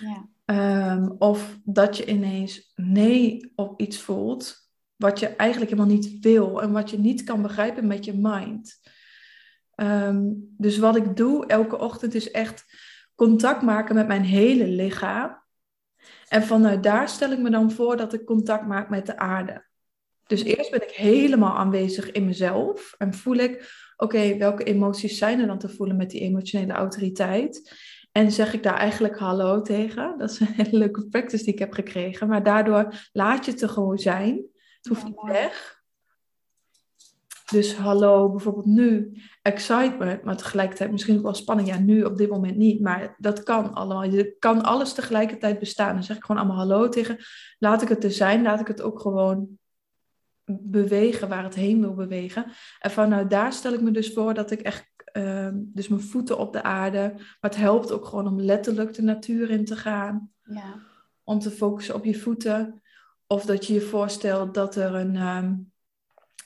Ja. 0.00 0.28
Ehm, 0.44 1.08
of 1.18 1.58
dat 1.64 1.96
je 1.96 2.06
ineens 2.06 2.72
nee 2.74 3.52
op 3.54 3.80
iets 3.80 3.98
voelt, 3.98 4.63
wat 4.96 5.18
je 5.18 5.28
eigenlijk 5.28 5.70
helemaal 5.70 5.94
niet 5.94 6.18
wil 6.20 6.62
en 6.62 6.72
wat 6.72 6.90
je 6.90 6.98
niet 6.98 7.24
kan 7.24 7.42
begrijpen 7.42 7.86
met 7.86 8.04
je 8.04 8.12
mind. 8.16 8.80
Ehm, 9.74 10.32
dus 10.36 10.78
wat 10.78 10.96
ik 10.96 11.16
doe 11.16 11.46
elke 11.46 11.78
ochtend 11.78 12.14
is 12.14 12.30
echt 12.30 12.64
contact 13.14 13.62
maken 13.62 13.94
met 13.94 14.06
mijn 14.06 14.24
hele 14.24 14.66
lichaam. 14.66 15.42
En 16.28 16.42
vanuit 16.42 16.82
daar 16.82 17.08
stel 17.08 17.30
ik 17.30 17.38
me 17.38 17.50
dan 17.50 17.70
voor 17.70 17.96
dat 17.96 18.12
ik 18.12 18.24
contact 18.24 18.66
maak 18.66 18.88
met 18.88 19.06
de 19.06 19.18
aarde. 19.18 19.64
Dus 20.26 20.42
eerst 20.42 20.70
ben 20.70 20.82
ik 20.82 20.90
helemaal 20.90 21.56
aanwezig 21.56 22.10
in 22.10 22.24
mezelf 22.24 22.94
en 22.98 23.14
voel 23.14 23.36
ik, 23.36 23.72
oké, 23.96 24.36
welke 24.36 24.64
emoties 24.64 25.18
zijn 25.18 25.40
er 25.40 25.46
dan 25.46 25.58
te 25.58 25.68
voelen 25.68 25.96
met 25.96 26.10
die 26.10 26.20
emotionele 26.20 26.72
autoriteit? 26.72 27.72
En 28.12 28.32
zeg 28.32 28.54
ik 28.54 28.62
daar 28.62 28.76
eigenlijk 28.76 29.18
hallo 29.18 29.60
tegen. 29.62 30.14
Dat 30.18 30.30
is 30.30 30.40
een 30.40 30.46
hele 30.46 30.78
leuke 30.78 31.06
practice 31.06 31.44
die 31.44 31.52
ik 31.52 31.58
heb 31.58 31.72
gekregen. 31.72 32.28
Maar 32.28 32.42
daardoor 32.42 33.08
laat 33.12 33.44
je 33.44 33.50
het 33.50 33.70
gewoon 33.70 33.98
zijn. 33.98 34.44
Het 34.84 34.92
hoeft 34.92 35.04
niet 35.04 35.32
weg. 35.32 35.82
Dus 37.50 37.76
hallo, 37.76 38.30
bijvoorbeeld 38.30 38.66
nu, 38.66 39.20
excitement, 39.42 40.22
maar 40.22 40.36
tegelijkertijd 40.36 40.90
misschien 40.90 41.16
ook 41.16 41.22
wel 41.22 41.34
spanning. 41.34 41.68
Ja, 41.68 41.78
nu 41.78 42.04
op 42.04 42.16
dit 42.16 42.30
moment 42.30 42.56
niet, 42.56 42.80
maar 42.80 43.14
dat 43.18 43.42
kan 43.42 43.74
allemaal. 43.74 44.04
Je 44.04 44.36
kan 44.38 44.62
alles 44.62 44.92
tegelijkertijd 44.92 45.58
bestaan. 45.58 45.94
Dan 45.94 46.02
zeg 46.02 46.16
ik 46.16 46.24
gewoon 46.24 46.42
allemaal 46.42 46.66
hallo 46.66 46.88
tegen. 46.88 47.18
Laat 47.58 47.82
ik 47.82 47.88
het 47.88 48.04
er 48.04 48.10
zijn, 48.10 48.42
laat 48.42 48.60
ik 48.60 48.66
het 48.66 48.82
ook 48.82 49.00
gewoon 49.00 49.58
bewegen 50.44 51.28
waar 51.28 51.44
het 51.44 51.54
heen 51.54 51.80
wil 51.80 51.94
bewegen. 51.94 52.46
En 52.78 52.90
vanuit 52.90 53.30
daar 53.30 53.52
stel 53.52 53.72
ik 53.72 53.80
me 53.80 53.90
dus 53.90 54.12
voor 54.12 54.34
dat 54.34 54.50
ik 54.50 54.60
echt, 54.60 54.92
ehm, 55.04 55.54
dus 55.56 55.88
mijn 55.88 56.00
voeten 56.00 56.38
op 56.38 56.52
de 56.52 56.62
aarde, 56.62 57.12
maar 57.16 57.50
het 57.50 57.56
helpt 57.56 57.92
ook 57.92 58.04
gewoon 58.04 58.26
om 58.26 58.40
letterlijk 58.40 58.94
de 58.94 59.02
natuur 59.02 59.50
in 59.50 59.64
te 59.64 59.76
gaan. 59.76 60.30
Ja. 60.42 60.78
Om 61.22 61.38
te 61.38 61.50
focussen 61.50 61.94
op 61.94 62.04
je 62.04 62.18
voeten. 62.18 62.82
Of 63.26 63.44
dat 63.44 63.66
je 63.66 63.74
je 63.74 63.80
voorstelt 63.80 64.54
dat 64.54 64.76
er 64.76 64.94
een, 64.94 65.16
ehm, 65.16 65.54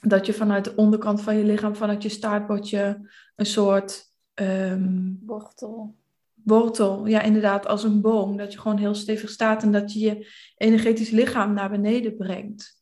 dat 0.01 0.27
je 0.27 0.33
vanuit 0.33 0.65
de 0.65 0.75
onderkant 0.77 1.23
van 1.23 1.37
je 1.37 1.45
lichaam, 1.45 1.77
vanuit 1.77 2.03
je 2.03 2.09
staartbordje, 2.09 3.11
een 3.37 3.47
soort 3.47 4.13
um, 4.35 5.21
wortel. 5.27 5.97
Wortel, 6.45 7.07
ja, 7.07 7.21
inderdaad, 7.21 7.67
als 7.67 7.85
een 7.85 8.01
boom. 8.01 8.37
Dat 8.37 8.53
je 8.53 8.59
gewoon 8.59 8.79
heel 8.79 8.95
stevig 8.95 9.31
staat 9.31 9.63
en 9.63 9.73
dat 9.73 9.93
je 9.93 9.99
je 9.99 10.33
energetisch 10.57 11.11
lichaam 11.11 11.53
naar 11.53 11.71
beneden 11.71 12.17
brengt 12.17 12.79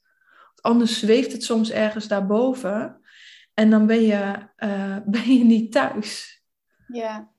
anders 0.67 0.99
zweeft 0.99 1.33
het 1.33 1.43
soms 1.43 1.71
ergens 1.71 2.09
daarboven. 2.09 3.00
En 3.55 3.71
dan 3.71 3.87
ben 3.87 4.03
je, 4.03 4.49
uh, 4.59 4.97
ben 5.17 5.35
je 5.38 5.45
niet 5.45 5.73
thuis. 5.73 6.43
Ja. 6.88 7.31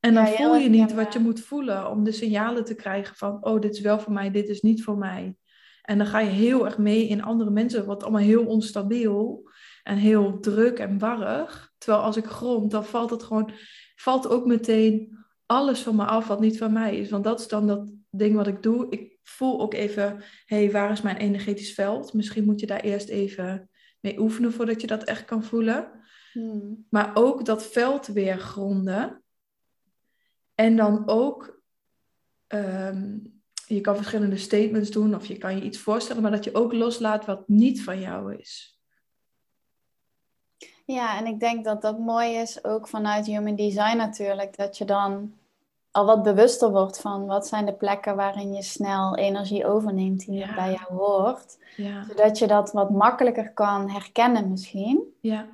En 0.00 0.14
dan 0.14 0.26
voel 0.26 0.56
je 0.56 0.68
niet 0.68 0.92
wat 0.92 1.12
je 1.12 1.18
moet 1.18 1.40
voelen 1.40 1.90
om 1.90 2.04
de 2.04 2.12
signalen 2.12 2.64
te 2.64 2.74
krijgen 2.74 3.16
van, 3.16 3.44
oh, 3.44 3.60
dit 3.60 3.74
is 3.74 3.80
wel 3.80 4.00
voor 4.00 4.12
mij, 4.12 4.30
dit 4.30 4.48
is 4.48 4.60
niet 4.60 4.82
voor 4.82 4.98
mij. 4.98 5.36
En 5.82 5.98
dan 5.98 6.06
ga 6.06 6.18
je 6.18 6.30
heel 6.30 6.64
erg 6.64 6.78
mee 6.78 7.06
in 7.06 7.22
andere 7.22 7.50
mensen, 7.50 7.86
wat 7.86 8.02
allemaal 8.02 8.20
heel 8.20 8.46
onstabiel 8.46 9.50
en 9.82 9.96
heel 9.96 10.40
druk 10.40 10.78
en 10.78 10.98
warrig. 10.98 11.72
Terwijl 11.78 12.02
als 12.02 12.16
ik 12.16 12.24
grond, 12.24 12.70
dan 12.70 12.84
valt 12.84 13.10
het 13.10 13.22
gewoon, 13.22 13.52
valt 13.96 14.28
ook 14.28 14.46
meteen 14.46 15.18
alles 15.46 15.80
van 15.80 15.96
me 15.96 16.04
af 16.04 16.26
wat 16.26 16.40
niet 16.40 16.58
van 16.58 16.72
mij 16.72 16.96
is. 16.96 17.10
Want 17.10 17.24
dat 17.24 17.40
is 17.40 17.48
dan 17.48 17.66
dat 17.66 17.92
ding 18.10 18.36
wat 18.36 18.46
ik 18.46 18.62
doe. 18.62 18.86
Ik 18.90 19.18
voel 19.22 19.60
ook 19.60 19.74
even, 19.74 20.22
hé, 20.44 20.56
hey, 20.56 20.70
waar 20.70 20.90
is 20.90 21.02
mijn 21.02 21.16
energetisch 21.16 21.74
veld? 21.74 22.12
Misschien 22.12 22.44
moet 22.44 22.60
je 22.60 22.66
daar 22.66 22.80
eerst 22.80 23.08
even 23.08 23.70
mee 24.00 24.20
oefenen 24.20 24.52
voordat 24.52 24.80
je 24.80 24.86
dat 24.86 25.04
echt 25.04 25.24
kan 25.24 25.44
voelen. 25.44 25.90
Hmm. 26.32 26.86
Maar 26.90 27.10
ook 27.14 27.44
dat 27.44 27.66
veld 27.66 28.06
weer 28.06 28.38
gronden. 28.38 29.22
En 30.54 30.76
dan 30.76 31.08
ook, 31.08 31.62
ehm, 32.46 33.18
je 33.74 33.80
kan 33.80 33.96
verschillende 33.96 34.36
statements 34.36 34.90
doen 34.90 35.14
of 35.14 35.26
je 35.26 35.38
kan 35.38 35.56
je 35.56 35.62
iets 35.62 35.78
voorstellen, 35.78 36.22
maar 36.22 36.30
dat 36.30 36.44
je 36.44 36.54
ook 36.54 36.72
loslaat 36.72 37.24
wat 37.24 37.48
niet 37.48 37.82
van 37.82 38.00
jou 38.00 38.34
is. 38.36 38.78
Ja, 40.84 41.18
en 41.18 41.26
ik 41.26 41.40
denk 41.40 41.64
dat 41.64 41.82
dat 41.82 41.98
mooi 41.98 42.34
is 42.34 42.64
ook 42.64 42.88
vanuit 42.88 43.26
Human 43.26 43.56
Design 43.56 43.96
natuurlijk, 43.96 44.56
dat 44.56 44.78
je 44.78 44.84
dan 44.84 45.34
al 45.90 46.06
wat 46.06 46.22
bewuster 46.22 46.70
wordt 46.70 47.00
van 47.00 47.26
wat 47.26 47.46
zijn 47.46 47.66
de 47.66 47.72
plekken 47.72 48.16
waarin 48.16 48.52
je 48.52 48.62
snel 48.62 49.16
energie 49.16 49.66
overneemt 49.66 50.26
die 50.26 50.38
ja. 50.38 50.54
bij 50.54 50.70
jou 50.72 51.00
hoort. 51.00 51.58
Ja. 51.76 52.04
Zodat 52.08 52.38
je 52.38 52.46
dat 52.46 52.72
wat 52.72 52.90
makkelijker 52.90 53.52
kan 53.52 53.90
herkennen 53.90 54.50
misschien. 54.50 55.14
Ja. 55.20 55.46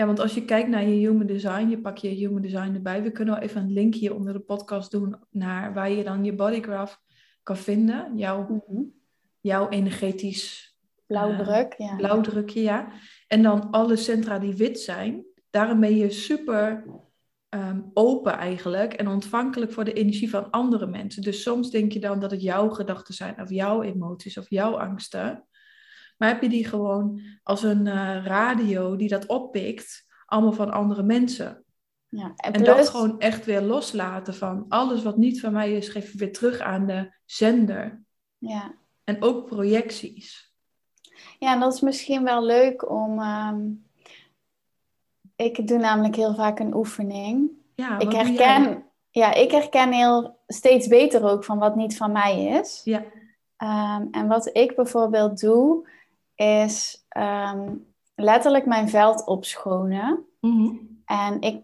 Ja, 0.00 0.06
want 0.06 0.20
als 0.20 0.34
je 0.34 0.44
kijkt 0.44 0.68
naar 0.68 0.82
je 0.82 1.08
human 1.08 1.26
design, 1.26 1.68
je 1.68 1.80
pak 1.80 1.98
je 1.98 2.08
human 2.08 2.42
design 2.42 2.74
erbij. 2.74 3.02
We 3.02 3.10
kunnen 3.10 3.34
wel 3.34 3.42
even 3.42 3.62
een 3.62 3.72
link 3.72 3.94
hier 3.94 4.14
onder 4.14 4.32
de 4.32 4.40
podcast 4.40 4.90
doen 4.90 5.16
naar 5.30 5.74
waar 5.74 5.90
je 5.90 6.04
dan 6.04 6.24
je 6.24 6.34
bodygraph 6.34 7.00
kan 7.42 7.56
vinden. 7.56 8.16
Jouw, 8.16 8.42
mhm. 8.42 8.82
jouw 9.40 9.68
energetisch... 9.68 10.74
Blauwdruk, 11.06 11.74
uh, 11.78 11.86
ja. 11.86 11.96
Blauwdrukje, 11.96 12.62
ja. 12.62 12.92
En 13.26 13.42
dan 13.42 13.70
alle 13.70 13.96
centra 13.96 14.38
die 14.38 14.54
wit 14.54 14.80
zijn. 14.80 15.24
Daarom 15.50 15.80
ben 15.80 15.96
je 15.96 16.10
super 16.10 16.84
Ehm, 17.50 17.80
open 17.94 18.32
eigenlijk 18.32 18.92
en 18.92 19.08
ontvankelijk 19.08 19.72
voor 19.72 19.84
de 19.84 19.92
energie 19.92 20.30
van 20.30 20.50
andere 20.50 20.86
mensen. 20.86 21.22
Dus 21.22 21.42
soms 21.42 21.70
denk 21.70 21.92
je 21.92 22.00
dan 22.00 22.20
dat 22.20 22.30
het 22.30 22.42
jouw 22.42 22.68
gedachten 22.68 23.14
zijn 23.14 23.40
of 23.40 23.50
jouw 23.50 23.82
emoties 23.82 24.38
of 24.38 24.50
jouw 24.50 24.78
angsten. 24.78 25.44
Maar 26.20 26.28
heb 26.28 26.42
je 26.42 26.48
die 26.48 26.64
gewoon 26.64 27.20
als 27.42 27.62
een 27.62 27.86
uh, 27.86 28.24
radio 28.24 28.96
die 28.96 29.08
dat 29.08 29.26
oppikt, 29.26 30.06
allemaal 30.26 30.52
van 30.52 30.70
andere 30.70 31.02
mensen. 31.02 31.64
Ja, 32.08 32.32
en, 32.36 32.52
en 32.52 32.64
dat 32.64 32.88
gewoon 32.88 33.20
echt 33.20 33.44
weer 33.44 33.60
loslaten 33.60 34.34
van 34.34 34.64
alles 34.68 35.02
wat 35.02 35.16
niet 35.16 35.40
van 35.40 35.52
mij 35.52 35.72
is, 35.72 35.88
geef 35.88 36.12
je 36.12 36.18
weer 36.18 36.32
terug 36.32 36.60
aan 36.60 36.86
de 36.86 37.14
zender. 37.24 38.02
Ja. 38.38 38.74
En 39.04 39.22
ook 39.22 39.46
projecties. 39.46 40.54
Ja, 41.38 41.52
en 41.52 41.60
dat 41.60 41.74
is 41.74 41.80
misschien 41.80 42.24
wel 42.24 42.44
leuk 42.44 42.90
om. 42.90 43.20
Ehm, 43.20 43.60
ik 45.36 45.68
doe 45.68 45.78
namelijk 45.78 46.16
heel 46.16 46.34
vaak 46.34 46.58
een 46.58 46.74
oefening. 46.74 47.50
Ja, 47.74 47.98
ik 47.98 48.12
herken, 48.12 48.84
ja, 49.10 49.34
ik 49.34 49.50
herken 49.50 49.92
heel 49.92 50.38
steeds 50.46 50.88
beter 50.88 51.24
ook 51.24 51.44
van 51.44 51.58
wat 51.58 51.76
niet 51.76 51.96
van 51.96 52.12
mij 52.12 52.44
is. 52.44 52.80
Ja. 52.84 53.04
Ehm, 53.56 54.06
en 54.10 54.28
wat 54.28 54.56
ik 54.56 54.76
bijvoorbeeld 54.76 55.40
doe, 55.40 55.88
is 56.40 57.04
ehm, 57.08 57.74
letterlijk 58.14 58.66
mijn 58.66 58.88
veld 58.88 59.26
opschonen. 59.26 60.24
Mm 60.40 61.02
En 61.04 61.40
ik 61.40 61.62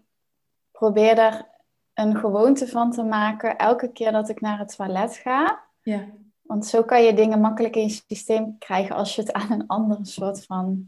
probeer 0.71 1.17
er 1.17 1.47
een 1.93 2.15
gewoonte 2.15 2.67
van 2.67 2.91
te 2.91 3.03
maken 3.03 3.57
elke 3.57 3.91
keer 3.91 4.11
dat 4.11 4.29
ik 4.29 4.41
naar 4.41 4.59
het 4.59 4.75
toilet 4.75 5.15
ga. 5.15 5.63
Ja. 5.81 6.07
Want 6.41 6.65
zo 6.65 6.83
kan 6.83 7.03
je 7.03 7.13
dingen 7.13 7.41
makkelijk 7.41 7.75
in 7.75 7.83
je 7.83 8.01
systeem 8.07 8.57
krijgen 8.57 8.95
als 8.95 9.15
je 9.15 9.21
het 9.21 9.33
aan 9.33 9.51
een 9.51 9.67
andere 9.67 10.05
soort 10.05 10.45
van 10.45 10.85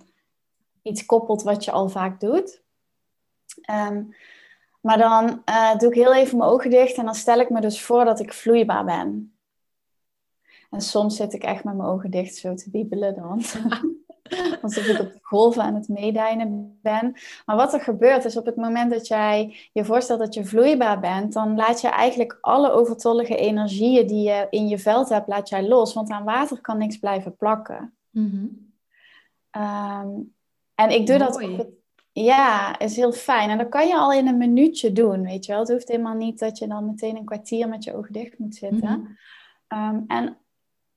iets 0.81 1.05
koppelt 1.05 1.43
wat 1.43 1.63
je 1.63 1.71
al 1.71 1.89
vaak 1.89 2.19
doet. 2.19 2.61
Ehm, 3.61 4.03
maar 4.81 4.97
dan 4.97 5.41
uh, 5.45 5.77
doe 5.77 5.89
ik 5.89 5.95
heel 5.95 6.15
even 6.15 6.37
mijn 6.37 6.49
ogen 6.49 6.69
dicht 6.69 6.97
en 6.97 7.05
dan 7.05 7.15
stel 7.15 7.39
ik 7.39 7.49
me 7.49 7.61
dus 7.61 7.81
voor 7.81 8.05
dat 8.05 8.19
ik 8.19 8.33
vloeibaar 8.33 8.85
ben. 8.85 9.38
En 10.69 10.81
soms 10.81 11.15
zit 11.15 11.33
ik 11.33 11.43
echt 11.43 11.63
met 11.63 11.75
mijn 11.75 11.89
ogen 11.89 12.11
dicht 12.11 12.35
zo 12.35 12.53
te 12.53 12.69
wiebelen 12.71 13.15
dan. 13.15 13.41
Alsof 14.61 14.87
ik 14.87 14.99
op 14.99 15.13
de 15.13 15.19
golven 15.21 15.63
aan 15.63 15.75
het 15.75 15.87
meedijnen 15.87 16.79
ben. 16.81 17.13
Maar 17.45 17.55
wat 17.55 17.73
er 17.73 17.81
gebeurt 17.81 18.25
is 18.25 18.37
op 18.37 18.45
het 18.45 18.55
moment 18.55 18.91
dat 18.91 19.07
jij 19.07 19.69
je 19.73 19.85
voorstelt 19.85 20.19
dat 20.19 20.33
je 20.33 20.45
vloeibaar 20.45 20.99
bent, 20.99 21.33
dan 21.33 21.55
laat 21.55 21.81
je 21.81 21.87
eigenlijk 21.87 22.37
alle 22.41 22.71
overtollige 22.71 23.35
energieën 23.35 24.07
die 24.07 24.29
je 24.29 24.47
in 24.49 24.67
je 24.67 24.79
veld 24.79 25.09
hebt, 25.09 25.27
laat 25.27 25.49
jij 25.49 25.67
los. 25.67 25.93
Want 25.93 26.09
aan 26.09 26.23
water 26.23 26.61
kan 26.61 26.77
niks 26.77 26.97
blijven 26.97 27.35
plakken. 27.35 27.93
Mhm. 28.09 28.45
Ehm, 29.49 30.09
en 30.75 30.89
ik 30.89 31.07
doe 31.07 31.17
dat 31.17 31.43
op 31.43 31.57
het 31.57 31.67
ja, 32.11 32.79
is 32.79 32.95
heel 32.95 33.11
fijn. 33.11 33.49
En 33.49 33.57
dat 33.57 33.69
kan 33.69 33.87
je 33.87 33.95
al 33.95 34.13
in 34.13 34.27
een 34.27 34.37
minuutje 34.37 34.91
doen, 34.91 35.23
weet 35.23 35.45
je 35.45 35.51
wel. 35.51 35.61
Het 35.61 35.71
hoeft 35.71 35.87
helemaal 35.87 36.15
niet 36.15 36.39
dat 36.39 36.57
je 36.57 36.67
dan 36.67 36.85
meteen 36.85 37.15
een 37.15 37.25
kwartier 37.25 37.67
met 37.69 37.83
je 37.83 37.95
ogen 37.95 38.13
dicht 38.13 38.37
moet 38.37 38.55
zitten. 38.55 38.99
Mhm. 39.01 39.11
Ehm, 39.67 40.01
en 40.07 40.37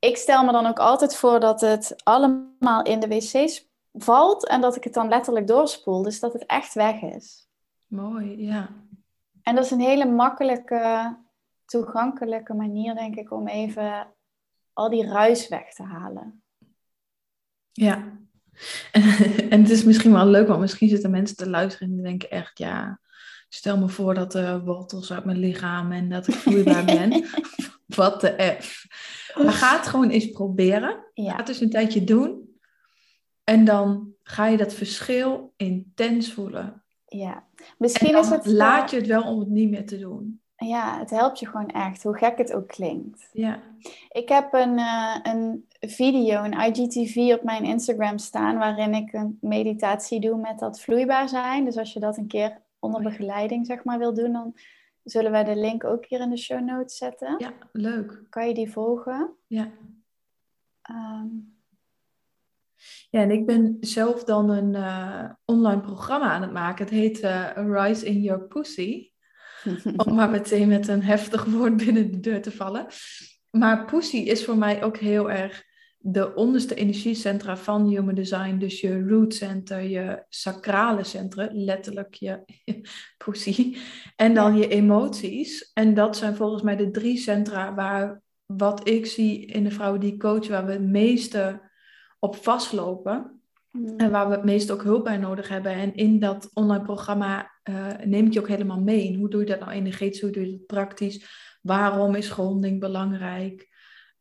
ik 0.04 0.16
stel 0.16 0.44
me 0.44 0.52
dan 0.52 0.66
ook 0.66 0.78
altijd 0.78 1.16
voor 1.16 1.40
dat 1.40 1.60
het 1.60 1.94
allemaal 2.04 2.82
in 2.82 3.00
de 3.00 3.08
wc's 3.08 3.68
valt 3.92 4.46
en 4.48 4.60
dat 4.60 4.76
ik 4.76 4.84
het 4.84 4.94
dan 4.94 5.08
letterlijk 5.08 5.46
doorspoel. 5.46 6.02
Dus 6.02 6.20
dat 6.20 6.32
het 6.32 6.46
echt 6.46 6.74
weg 6.74 7.02
is. 7.02 7.48
Mooi, 7.86 8.46
ja. 8.46 8.68
En 9.42 9.54
dat 9.54 9.64
is 9.64 9.70
een 9.70 9.80
hele 9.80 10.04
makkelijke, 10.04 11.16
toegankelijke 11.64 12.54
manier, 12.54 12.94
denk 12.94 13.16
ik, 13.16 13.32
om 13.32 13.48
even 13.48 14.06
al 14.72 14.90
die 14.90 15.06
ruis 15.06 15.48
weg 15.48 15.74
te 15.74 15.82
halen. 15.82 16.42
Ja. 17.72 18.02
En, 19.50 19.60
het 19.60 19.70
is 19.70 19.84
misschien 19.84 20.12
wel 20.12 20.26
leuk, 20.26 20.48
want 20.48 20.60
misschien 20.60 20.88
zitten 20.88 21.10
mensen 21.10 21.36
te 21.36 21.48
luisteren 21.48 21.88
en 21.88 21.94
die 21.94 22.04
denken 22.04 22.30
echt, 22.30 22.58
ja, 22.58 23.00
stel 23.48 23.78
me 23.78 23.88
voor 23.88 24.14
dat 24.14 24.34
er 24.34 24.64
wortels 24.64 25.12
uit 25.12 25.24
mijn 25.24 25.38
lichaam 25.38 25.92
en 25.92 26.08
dat 26.08 26.28
ik 26.28 26.34
vloeibaar 26.44 26.84
ben. 26.84 27.26
Wat 27.94 28.20
de 28.20 28.56
F. 28.60 28.86
Maar 29.34 29.52
ga 29.52 29.76
het 29.76 29.86
gewoon 29.86 30.10
eens 30.10 30.30
proberen. 30.30 31.04
Ja. 31.14 31.30
Ga 31.30 31.36
het 31.36 31.48
eens 31.48 31.60
een 31.60 31.70
tijdje 31.70 32.04
doen. 32.04 32.58
En 33.44 33.64
dan 33.64 34.14
ga 34.22 34.46
je 34.46 34.56
dat 34.56 34.74
verschil 34.74 35.52
intens 35.56 36.32
voelen. 36.32 36.84
Ja, 37.06 37.46
misschien 37.78 38.18
is 38.18 38.28
het. 38.28 38.46
Laat 38.46 38.90
je 38.90 38.96
het 38.96 39.06
wel 39.06 39.22
om 39.22 39.38
het 39.38 39.48
niet 39.48 39.70
meer 39.70 39.86
te 39.86 39.98
doen. 39.98 40.40
Ja, 40.56 40.98
het 40.98 41.10
helpt 41.10 41.38
je 41.38 41.46
gewoon 41.46 41.68
echt, 41.68 42.02
hoe 42.02 42.18
gek 42.18 42.38
het 42.38 42.52
ook 42.52 42.68
klinkt. 42.68 43.28
Ja. 43.32 43.62
Ik 44.08 44.28
heb 44.28 44.52
een, 44.52 44.78
uh, 44.78 45.16
een 45.22 45.66
video, 45.80 46.42
een 46.42 46.52
IGTV 46.52 47.34
op 47.34 47.42
mijn 47.42 47.64
Instagram 47.64 48.18
staan, 48.18 48.58
waarin 48.58 48.94
ik 48.94 49.12
een 49.12 49.38
meditatie 49.40 50.20
doe 50.20 50.40
met 50.40 50.58
dat 50.58 50.80
vloeibaar 50.80 51.28
zijn. 51.28 51.64
Dus 51.64 51.76
als 51.76 51.92
je 51.92 52.00
dat 52.00 52.16
een 52.16 52.26
keer 52.26 52.62
onder 52.78 53.02
begeleiding, 53.02 53.66
zeg 53.66 53.84
maar, 53.84 53.98
wil 53.98 54.14
doen, 54.14 54.32
dan 54.32 54.54
zullen 55.04 55.30
wij 55.30 55.44
de 55.44 55.56
link 55.56 55.84
ook 55.84 56.06
hier 56.06 56.20
in 56.20 56.30
de 56.30 56.36
show 56.36 56.60
notes 56.60 56.96
zetten. 56.96 57.34
Ja, 57.38 57.52
leuk. 57.72 58.22
Kan 58.28 58.48
je 58.48 58.54
die 58.54 58.70
volgen? 58.70 59.36
Ja. 59.46 59.70
Um, 60.90 61.60
ja, 63.10 63.20
en 63.20 63.30
ik 63.30 63.46
ben 63.46 63.76
zelf 63.80 64.24
dan 64.24 64.50
een 64.50 64.74
uh, 64.74 65.30
online 65.44 65.80
programma 65.80 66.30
aan 66.30 66.42
het 66.42 66.52
maken. 66.52 66.84
Het 66.84 66.94
heet 66.94 67.22
uh, 67.22 67.50
Rise 67.54 68.06
in 68.06 68.20
Your 68.20 68.42
Pussy. 68.42 69.10
Om 70.06 70.14
maar 70.14 70.30
meteen 70.30 70.68
met 70.68 70.88
een 70.88 71.02
heftig 71.02 71.44
woord 71.44 71.76
binnen 71.76 72.10
de 72.10 72.20
deur 72.20 72.42
te 72.42 72.52
vallen. 72.52 72.86
Maar 73.50 73.84
pussy 73.84 74.16
is 74.16 74.44
voor 74.44 74.56
mij 74.56 74.82
ook 74.82 74.96
heel 74.96 75.30
erg 75.30 75.64
de 76.04 76.34
onderste 76.34 76.74
energiecentra 76.74 77.56
van 77.56 77.88
Human 77.88 78.14
Design. 78.14 78.56
Dus 78.56 78.80
je 78.80 79.06
root 79.08 79.34
center, 79.34 79.82
je 79.82 80.24
sacrale 80.28 81.04
centrum, 81.04 81.48
letterlijk 81.52 82.14
je 82.14 82.44
pussy. 83.24 83.76
En 84.16 84.34
dan 84.34 84.56
je 84.56 84.68
emoties. 84.68 85.70
En 85.72 85.94
dat 85.94 86.16
zijn 86.16 86.36
volgens 86.36 86.62
mij 86.62 86.76
de 86.76 86.90
drie 86.90 87.16
centra 87.16 87.74
waar 87.74 88.22
wat 88.46 88.88
ik 88.88 89.06
zie 89.06 89.46
in 89.46 89.64
de 89.64 89.70
vrouwen 89.70 90.00
die 90.00 90.16
coach, 90.16 90.48
waar 90.48 90.66
we 90.66 90.72
het 90.72 90.82
meeste 90.82 91.70
op 92.18 92.36
vastlopen. 92.36 93.40
Mm. 93.70 93.96
En 93.96 94.10
waar 94.10 94.28
we 94.28 94.34
het 94.34 94.44
meest 94.44 94.70
ook 94.70 94.82
hulp 94.82 95.04
bij 95.04 95.16
nodig 95.16 95.48
hebben. 95.48 95.72
En 95.72 95.94
in 95.94 96.18
dat 96.18 96.50
online 96.52 96.84
programma 96.84 97.50
uh, 97.70 97.86
neem 98.04 98.26
ik 98.26 98.32
je 98.32 98.40
ook 98.40 98.48
helemaal 98.48 98.80
mee. 98.80 99.16
hoe 99.16 99.28
doe 99.28 99.40
je 99.40 99.46
dat 99.46 99.60
nou 99.60 99.72
energetisch? 99.72 100.20
Hoe 100.20 100.30
doe 100.30 100.44
je 100.44 100.50
dat 100.50 100.66
praktisch? 100.66 101.26
Waarom 101.62 102.14
is 102.14 102.30
gronding 102.30 102.80
belangrijk? 102.80 103.71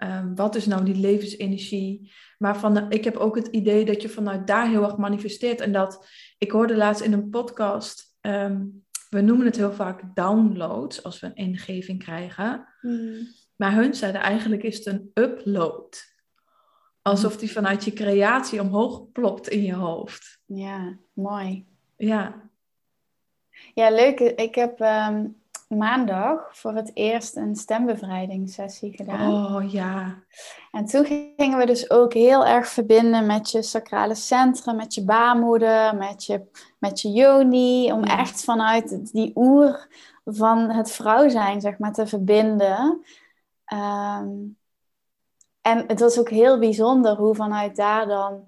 Um, 0.04 0.36
wat 0.36 0.56
is 0.56 0.66
nou 0.66 0.84
die 0.84 0.96
levensenergie? 0.96 2.12
Maar 2.38 2.58
van, 2.58 2.92
ik 2.92 3.04
heb 3.04 3.16
ook 3.16 3.36
het 3.36 3.48
idee 3.48 3.86
dat 3.86 4.02
je 4.02 4.10
vanuit 4.10 4.48
daar 4.48 4.70
heel 4.70 4.84
erg 4.84 4.98
manifesteert. 4.98 5.62
En 5.62 5.72
dat, 5.72 6.08
ik 6.38 6.52
hoorde 6.52 6.76
laatst 6.76 7.04
in 7.04 7.14
een 7.14 7.30
podcast, 7.30 8.18
um, 8.22 8.84
we 9.10 9.22
noemen 9.22 9.46
het 9.46 9.56
heel 9.56 9.74
vaak 9.74 10.02
downloads 10.14 11.04
als 11.04 11.20
we 11.20 11.28
een 11.28 11.36
ingeving 11.36 12.04
krijgen. 12.04 12.68
Mm. 12.82 13.28
Maar 13.56 13.74
hun 13.74 13.94
zeiden 13.94 14.22
eigenlijk 14.22 14.64
is 14.64 14.78
het 14.78 14.86
een 14.86 15.12
upload. 15.14 16.10
Alsof 17.02 17.38
die 17.38 17.52
vanuit 17.52 17.84
je 17.84 17.94
creatie 17.94 18.62
omhoog 18.62 19.12
plopt 19.12 19.48
in 19.48 19.64
je 19.64 19.74
hoofd. 19.74 20.40
Ja, 20.46 20.98
mooi. 21.14 21.66
Ja. 21.98 22.50
Ja, 23.74 23.90
leuk. 23.92 24.20
Ik 24.20 24.56
heb 24.56 24.80
ehm, 24.80 25.28
maandag 25.76 26.58
voor 26.58 26.74
het 26.74 26.92
eerst 26.94 27.36
een 27.36 27.56
stembevrijdingssessie 27.56 28.96
gedaan. 28.96 29.56
Oh 29.56 29.72
ja. 29.72 30.24
En 30.72 30.86
toen 30.86 31.06
gingen 31.36 31.58
we 31.58 31.66
dus 31.66 31.90
ook 31.90 32.14
heel 32.14 32.46
erg 32.46 32.68
verbinden 32.68 33.26
met 33.26 33.52
je 33.52 33.62
sacrale 33.62 34.16
centrum, 34.16 34.76
met 34.76 34.94
je 34.94 35.04
baarmoeder, 35.04 35.96
met 35.96 36.26
je, 36.26 36.42
met 36.80 37.02
je 37.02 37.12
yoni. 37.12 37.92
Om 37.92 38.04
echt 38.04 38.44
vanuit 38.44 39.14
die 39.14 39.32
oer 39.36 39.88
van 40.26 40.70
het 40.70 40.92
vrouw 40.92 41.30
zijn, 41.30 41.62
zeg 41.62 41.78
maar, 41.78 41.94
te 41.94 42.08
verbinden. 42.08 43.02
Um, 43.74 44.58
en 45.62 45.84
het 45.88 46.00
was 46.00 46.20
ook 46.20 46.30
heel 46.30 46.60
bijzonder 46.60 47.16
hoe 47.16 47.36
vanuit 47.36 47.76
daar 47.76 48.08
dan 48.08 48.44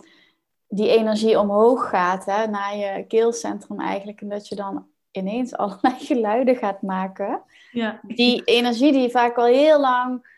die 0.67 0.89
energie 0.89 1.39
omhoog 1.39 1.89
gaat, 1.89 2.25
hè, 2.25 2.47
naar 2.47 2.75
je 2.75 3.05
keelcentrum 3.07 3.79
eigenlijk. 3.79 4.21
En 4.21 4.29
dat 4.29 4.47
je 4.47 4.55
dan 4.55 4.88
ineens 5.17 5.54
allerlei 5.54 5.95
geluiden 6.10 6.56
gaat 6.56 6.82
maken. 6.82 7.43
Ja. 7.71 7.99
Die 8.08 8.43
energie 8.43 8.91
die 8.91 9.10
vaak 9.10 9.38
al 9.38 9.45
heel 9.45 9.80
lang 9.80 10.32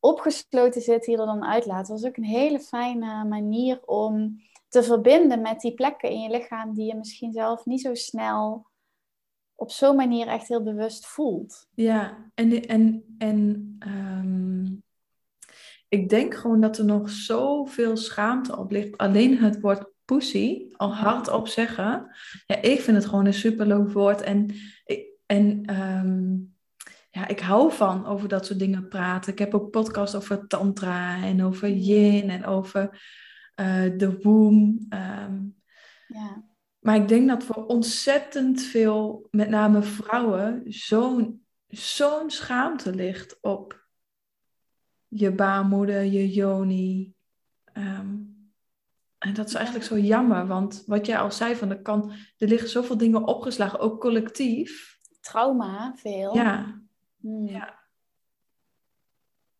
opgesloten 0.00 0.80
zit, 0.80 1.06
hier 1.06 1.20
er 1.20 1.26
dan 1.26 1.44
uitlaat. 1.44 1.86
Dat 1.86 2.00
was 2.00 2.10
ook 2.10 2.16
een 2.16 2.24
hele 2.24 2.60
fijne 2.60 3.24
manier 3.24 3.80
om 3.84 4.42
te 4.68 4.82
verbinden 4.82 5.40
met 5.40 5.60
die 5.60 5.74
plekken 5.74 6.10
in 6.10 6.20
je 6.20 6.30
lichaam 6.30 6.74
die 6.74 6.86
je 6.86 6.94
misschien 6.94 7.32
zelf 7.32 7.64
niet 7.64 7.80
zo 7.80 7.94
snel 7.94 8.66
op 9.54 9.70
zo'n 9.70 9.96
manier 9.96 10.26
echt 10.26 10.48
heel 10.48 10.62
bewust 10.62 11.06
voelt. 11.06 11.66
Ja, 11.74 12.30
en, 12.34 12.66
en, 12.66 13.14
en 13.18 13.76
um 13.86 14.82
ik 15.92 16.08
denk 16.08 16.34
gewoon 16.34 16.60
dat 16.60 16.78
er 16.78 16.84
nog 16.84 17.10
zoveel 17.10 17.96
schaamte 17.96 18.58
op 18.58 18.70
ligt. 18.70 18.96
Alleen 18.96 19.38
het 19.38 19.60
woord 19.60 19.91
pussy, 20.04 20.66
al 20.72 20.94
hardop 20.94 21.48
zeggen. 21.48 22.16
Ja, 22.46 22.56
ik 22.56 22.80
vind 22.80 22.96
het 22.96 23.06
gewoon 23.06 23.26
een 23.26 23.34
superleuk 23.34 23.90
woord. 23.90 24.20
En, 24.20 24.54
en 25.26 25.74
um, 25.80 26.54
ja, 27.10 27.28
ik 27.28 27.40
hou 27.40 27.72
van 27.72 28.06
over 28.06 28.28
dat 28.28 28.46
soort 28.46 28.58
dingen 28.58 28.88
praten. 28.88 29.32
Ik 29.32 29.38
heb 29.38 29.54
ook 29.54 29.70
podcasts 29.70 30.16
over 30.16 30.46
tantra 30.46 31.22
en 31.22 31.44
over 31.44 31.68
yin 31.68 32.30
en 32.30 32.44
over 32.44 32.82
uh, 33.60 33.98
de 33.98 34.18
womb. 34.22 34.94
Um, 34.94 35.56
ja. 36.06 36.50
Maar 36.78 36.96
ik 36.96 37.08
denk 37.08 37.28
dat 37.28 37.44
voor 37.44 37.66
ontzettend 37.66 38.62
veel, 38.62 39.28
met 39.30 39.48
name 39.48 39.82
vrouwen, 39.82 40.62
zo'n 40.66 41.42
zo'n 41.68 42.30
schaamte 42.30 42.94
ligt 42.94 43.38
op 43.40 43.86
je 45.08 45.32
baarmoeder, 45.32 46.02
je 46.02 46.32
joni. 46.32 47.14
Ehm, 47.64 48.16
en 49.22 49.34
dat 49.34 49.48
is 49.48 49.54
eigenlijk 49.54 49.86
zo 49.86 49.98
jammer, 49.98 50.46
want 50.46 50.82
wat 50.86 51.06
jij 51.06 51.18
al 51.18 51.32
zei, 51.32 51.56
van 51.56 51.70
er, 51.70 51.82
kan, 51.82 52.12
er 52.38 52.48
liggen 52.48 52.68
zoveel 52.68 52.96
dingen 52.96 53.26
opgeslagen, 53.26 53.78
ook 53.78 54.00
collectief. 54.00 54.98
Trauma, 55.20 55.94
veel. 55.96 56.34
Ja. 56.34 56.82
Hmm. 57.20 57.48
ja. 57.48 57.80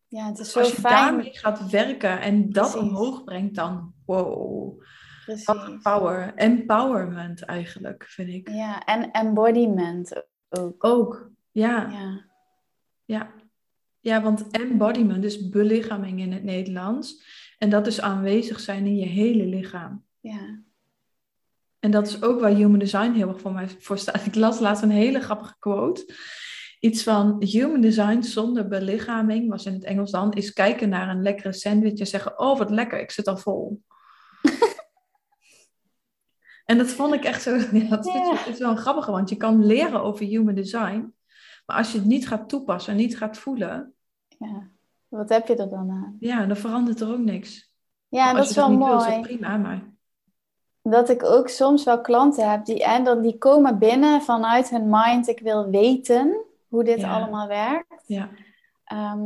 Ja, 0.07 0.25
het 0.25 0.39
is 0.39 0.51
zo 0.51 0.59
Als 0.59 0.71
je 0.71 0.81
fijn. 0.81 0.93
daarmee 0.95 1.37
gaat 1.37 1.69
werken 1.69 2.21
en 2.21 2.51
dat 2.51 2.75
omhoog 2.75 3.23
brengt, 3.23 3.55
dan 3.55 3.93
wow. 4.05 4.81
Precies. 5.25 5.45
Wat 5.45 5.81
power. 5.81 6.33
Empowerment 6.35 7.43
eigenlijk, 7.43 8.03
vind 8.03 8.29
ik. 8.29 8.49
Ja, 8.49 8.83
en 8.83 9.11
embodiment 9.11 10.25
ook. 10.49 10.83
Ook, 10.83 11.31
ja. 11.51 11.89
Ja. 11.89 12.25
Ja. 13.05 13.33
Ja, 13.99 14.21
want 14.21 14.51
embodiment, 14.51 15.21
dus 15.21 15.49
belichaming 15.49 16.19
in 16.19 16.31
het 16.31 16.43
Nederlands. 16.43 17.23
En 17.63 17.69
dat 17.69 17.87
is 17.87 18.01
aanwezig 18.01 18.59
zijn 18.59 18.85
in 18.85 18.95
je 18.95 19.05
hele 19.05 19.45
lichaam. 19.45 20.05
Ja. 20.19 20.59
En 21.79 21.91
dat 21.91 22.07
is 22.07 22.21
ook 22.21 22.39
waar 22.39 22.51
Human 22.51 22.79
Design 22.79 23.11
heel 23.11 23.27
erg 23.27 23.39
voor 23.39 23.53
mij 23.53 23.69
voor 23.69 23.97
staat. 23.97 24.25
Ik 24.25 24.35
las 24.35 24.59
laatst 24.59 24.83
een 24.83 24.89
hele 24.89 25.19
grappige 25.19 25.55
quote. 25.59 26.13
Iets 26.79 27.03
van 27.03 27.43
Human 27.43 27.81
Design 27.81 28.21
zonder 28.21 28.67
belichaming, 28.67 29.49
was 29.49 29.65
in 29.65 29.73
het 29.73 29.83
Engels 29.83 30.11
dan, 30.11 30.33
is 30.33 30.53
kijken 30.53 30.89
naar 30.89 31.09
een 31.09 31.21
lekkere 31.21 31.53
sandwich 31.53 31.99
en 31.99 32.07
zeggen, 32.07 32.39
oh 32.39 32.57
wat 32.57 32.69
lekker, 32.69 32.99
ik 32.99 33.11
zit 33.11 33.27
al 33.27 33.37
vol. 33.37 33.81
en 36.65 36.77
dat 36.77 36.87
vond 36.87 37.13
ik 37.13 37.23
echt 37.23 37.41
zo, 37.41 37.55
ja, 37.55 37.89
dat 37.89 38.05
is, 38.05 38.45
is 38.47 38.59
wel 38.59 38.71
een 38.71 38.77
grappige, 38.77 39.11
want 39.11 39.29
je 39.29 39.37
kan 39.37 39.65
leren 39.65 40.01
over 40.01 40.25
Human 40.25 40.55
Design. 40.55 41.13
Maar 41.65 41.77
als 41.77 41.91
je 41.91 41.97
het 41.97 42.07
niet 42.07 42.27
gaat 42.27 42.49
toepassen 42.49 42.91
en 42.91 42.99
niet 42.99 43.17
gaat 43.17 43.37
voelen. 43.37 43.93
Ja, 44.37 44.71
wat 45.13 45.29
heb 45.29 45.47
je 45.47 45.55
er 45.55 45.69
dan 45.69 45.89
aan? 45.91 46.17
Ja, 46.19 46.45
dan 46.45 46.57
verandert 46.57 46.99
er 46.99 47.11
ook 47.11 47.19
niks. 47.19 47.71
Ja, 48.07 48.33
dat 48.33 48.49
is 48.49 48.55
wel 48.55 48.71
mooi. 48.71 49.09
Wil, 49.09 49.19
is 49.19 49.27
prima, 49.27 49.57
maar... 49.57 49.91
Dat 50.81 51.09
ik 51.09 51.23
ook 51.23 51.49
soms 51.49 51.83
wel 51.83 52.01
klanten 52.01 52.51
heb 52.51 52.65
die, 52.65 52.83
en 52.83 53.03
dan, 53.03 53.21
die 53.21 53.37
komen 53.37 53.79
binnen 53.79 54.21
vanuit 54.21 54.69
hun 54.69 54.89
mind. 54.89 55.27
Ik 55.27 55.39
wil 55.39 55.69
weten 55.69 56.45
hoe 56.67 56.83
dit 56.83 57.03
allemaal 57.03 57.47
werkt. 57.47 58.03
Ja. 58.05 58.29
Ehm, 58.83 59.21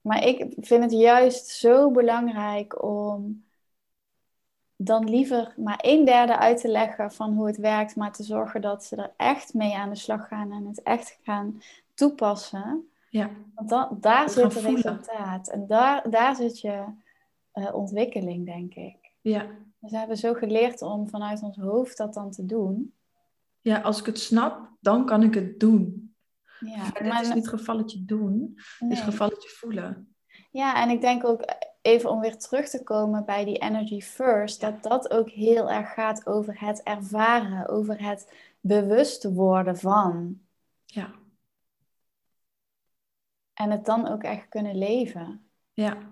maar 0.00 0.24
ik 0.24 0.54
vind 0.60 0.82
het 0.82 0.92
juist 0.92 1.46
zo 1.46 1.90
belangrijk 1.90 2.82
om 2.82 3.44
dan 4.76 5.10
liever 5.10 5.54
maar 5.56 5.78
een 5.82 6.04
derde 6.04 6.38
uit 6.38 6.60
te 6.60 6.68
leggen 6.68 7.12
van 7.12 7.34
hoe 7.34 7.46
het 7.46 7.56
werkt, 7.56 7.96
maar 7.96 8.12
te 8.12 8.22
zorgen 8.22 8.60
dat 8.60 8.84
ze 8.84 8.96
er 8.96 9.12
echt 9.16 9.54
mee 9.54 9.76
aan 9.76 9.88
de 9.88 9.96
slag 9.96 10.28
gaan 10.28 10.52
en 10.52 10.66
het 10.66 10.82
echt 10.82 11.18
gaan 11.22 11.62
toepassen. 11.94 12.91
Ja. 13.12 13.30
Want 13.54 13.68
dan, 13.68 13.96
daar 14.00 14.22
Het 14.22 14.32
zit 14.32 14.54
het 14.54 14.64
resultaat. 14.64 15.48
En 15.48 15.66
daar, 15.66 16.10
daar 16.10 16.36
zit 16.36 16.60
je 16.60 16.84
eh, 17.52 17.74
ontwikkeling, 17.74 18.46
denk 18.46 18.74
ik. 18.74 18.96
Ja. 19.20 19.46
Dus 19.78 19.90
we 19.90 19.96
hebben 19.98 20.16
zo 20.16 20.34
geleerd 20.34 20.82
om 20.82 21.08
vanuit 21.08 21.42
ons 21.42 21.56
hoofd 21.56 21.96
dat 21.96 22.14
dan 22.14 22.30
te 22.30 22.46
doen. 22.46 22.94
ja, 23.60 23.80
als 23.80 24.00
ik 24.00 24.06
het 24.06 24.18
snap, 24.18 24.68
dan 24.80 25.06
kan 25.06 25.22
ik 25.22 25.34
het 25.34 25.60
doen. 25.60 26.14
Ja, 26.60 26.76
Maar 26.76 27.02
dit 27.02 27.28
is 27.28 27.34
niet 27.34 27.48
gevalletje 27.48 28.04
doen, 28.04 28.52
het 28.78 28.92
is 28.92 29.00
gevalletje 29.00 29.48
voelen. 29.48 30.14
Ja, 30.50 30.82
en 30.82 30.90
ik 30.90 31.00
denk 31.00 31.24
ook 31.24 31.44
even 31.82 32.10
om 32.10 32.20
weer 32.20 32.38
terug 32.38 32.68
te 32.68 32.82
komen 32.82 33.24
bij 33.24 33.44
die 33.44 33.58
energy 33.58 34.00
first, 34.00 34.60
dat 34.60 34.82
dat 34.82 35.10
ook 35.10 35.30
heel 35.30 35.70
erg 35.70 35.92
gaat 35.92 36.26
over 36.26 36.60
het 36.60 36.82
ervaren, 36.82 37.68
over 37.68 38.04
het 38.04 38.32
bewust 38.60 39.24
worden 39.24 39.78
van. 39.78 40.40
Ja, 40.84 41.10
En 43.62 43.70
het 43.70 43.84
dan 43.84 44.08
ook 44.08 44.22
echt 44.22 44.48
kunnen 44.48 44.78
leven. 44.78 45.40
ja. 45.72 46.10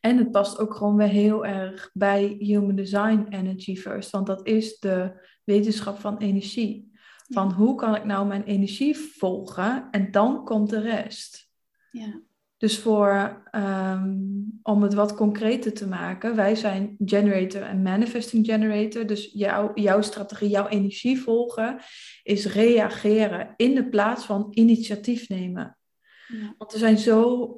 En 0.00 0.16
het 0.16 0.30
past 0.30 0.58
ook 0.58 0.74
gewoon 0.74 0.96
weer 0.96 1.08
heel 1.08 1.46
erg 1.46 1.90
bij 1.92 2.36
Human 2.38 2.74
Design 2.74 3.26
Energy 3.30 3.76
First, 3.76 4.10
want 4.10 4.26
dat 4.26 4.46
is 4.46 4.78
de 4.78 5.12
wetenschap 5.44 5.98
van 5.98 6.18
energie. 6.18 6.92
Van 7.28 7.52
hoe 7.52 7.74
kan 7.74 7.94
ik 7.94 8.04
nou 8.04 8.26
mijn 8.26 8.44
energie 8.44 8.96
volgen 8.96 9.88
en 9.90 10.10
dan 10.10 10.44
komt 10.44 10.70
de 10.70 10.80
rest. 10.80 11.50
Ja, 11.90 12.20
Dus 12.56 12.78
voor, 12.78 13.42
ehm, 13.50 14.18
om 14.62 14.82
het 14.82 14.94
wat 14.94 15.14
concreter 15.14 15.72
te 15.72 15.88
maken, 15.88 16.36
wij 16.36 16.54
zijn 16.54 16.96
generator 17.04 17.62
en 17.62 17.82
manifesting 17.82 18.46
generator. 18.46 19.06
Dus 19.06 19.30
jouw, 19.32 19.70
jouw 19.74 20.02
strategie, 20.02 20.48
jouw 20.48 20.68
energie 20.68 21.20
volgen, 21.20 21.78
is 22.22 22.46
reageren 22.46 23.54
in 23.56 23.74
de 23.74 23.88
plaats 23.88 24.24
van 24.24 24.46
initiatief 24.50 25.28
nemen. 25.28 25.76
Ja, 26.40 26.54
Want 26.58 26.72
we 26.72 26.78
zijn 26.78 26.98
zo, 26.98 27.48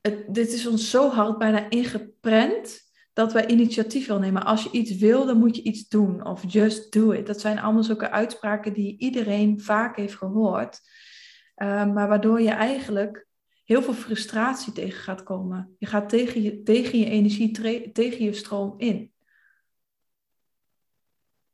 het, 0.00 0.34
dit 0.34 0.52
is 0.52 0.66
ons 0.66 0.90
zo 0.90 1.10
hard 1.10 1.38
bijna 1.38 1.70
ingeprent 1.70 2.86
dat 3.12 3.32
wij 3.32 3.46
initiatief 3.46 4.06
willen 4.06 4.22
nemen. 4.22 4.44
Als 4.44 4.62
je 4.62 4.70
iets 4.70 4.96
wil, 4.96 5.26
dan 5.26 5.38
moet 5.38 5.56
je 5.56 5.62
iets 5.62 5.88
doen. 5.88 6.26
Of 6.26 6.52
just 6.52 6.92
do 6.92 7.10
it. 7.10 7.26
Dat 7.26 7.40
zijn 7.40 7.58
allemaal 7.58 7.82
zulke 7.82 8.10
uitspraken 8.10 8.72
die 8.72 8.98
iedereen 8.98 9.60
vaak 9.60 9.96
heeft 9.96 10.14
gehoord. 10.14 10.80
Uh, 11.56 11.92
maar 11.92 12.08
waardoor 12.08 12.40
je 12.40 12.50
eigenlijk 12.50 13.26
heel 13.64 13.82
veel 13.82 13.94
frustratie 13.94 14.72
tegen 14.72 15.00
gaat 15.00 15.22
komen. 15.22 15.74
Je 15.78 15.86
gaat 15.86 16.08
tegen 16.08 16.42
je, 16.42 16.62
tegen 16.62 16.98
je 16.98 17.06
energie, 17.06 17.50
tegen 17.92 18.24
je 18.24 18.32
stroom 18.32 18.74
in. 18.76 19.12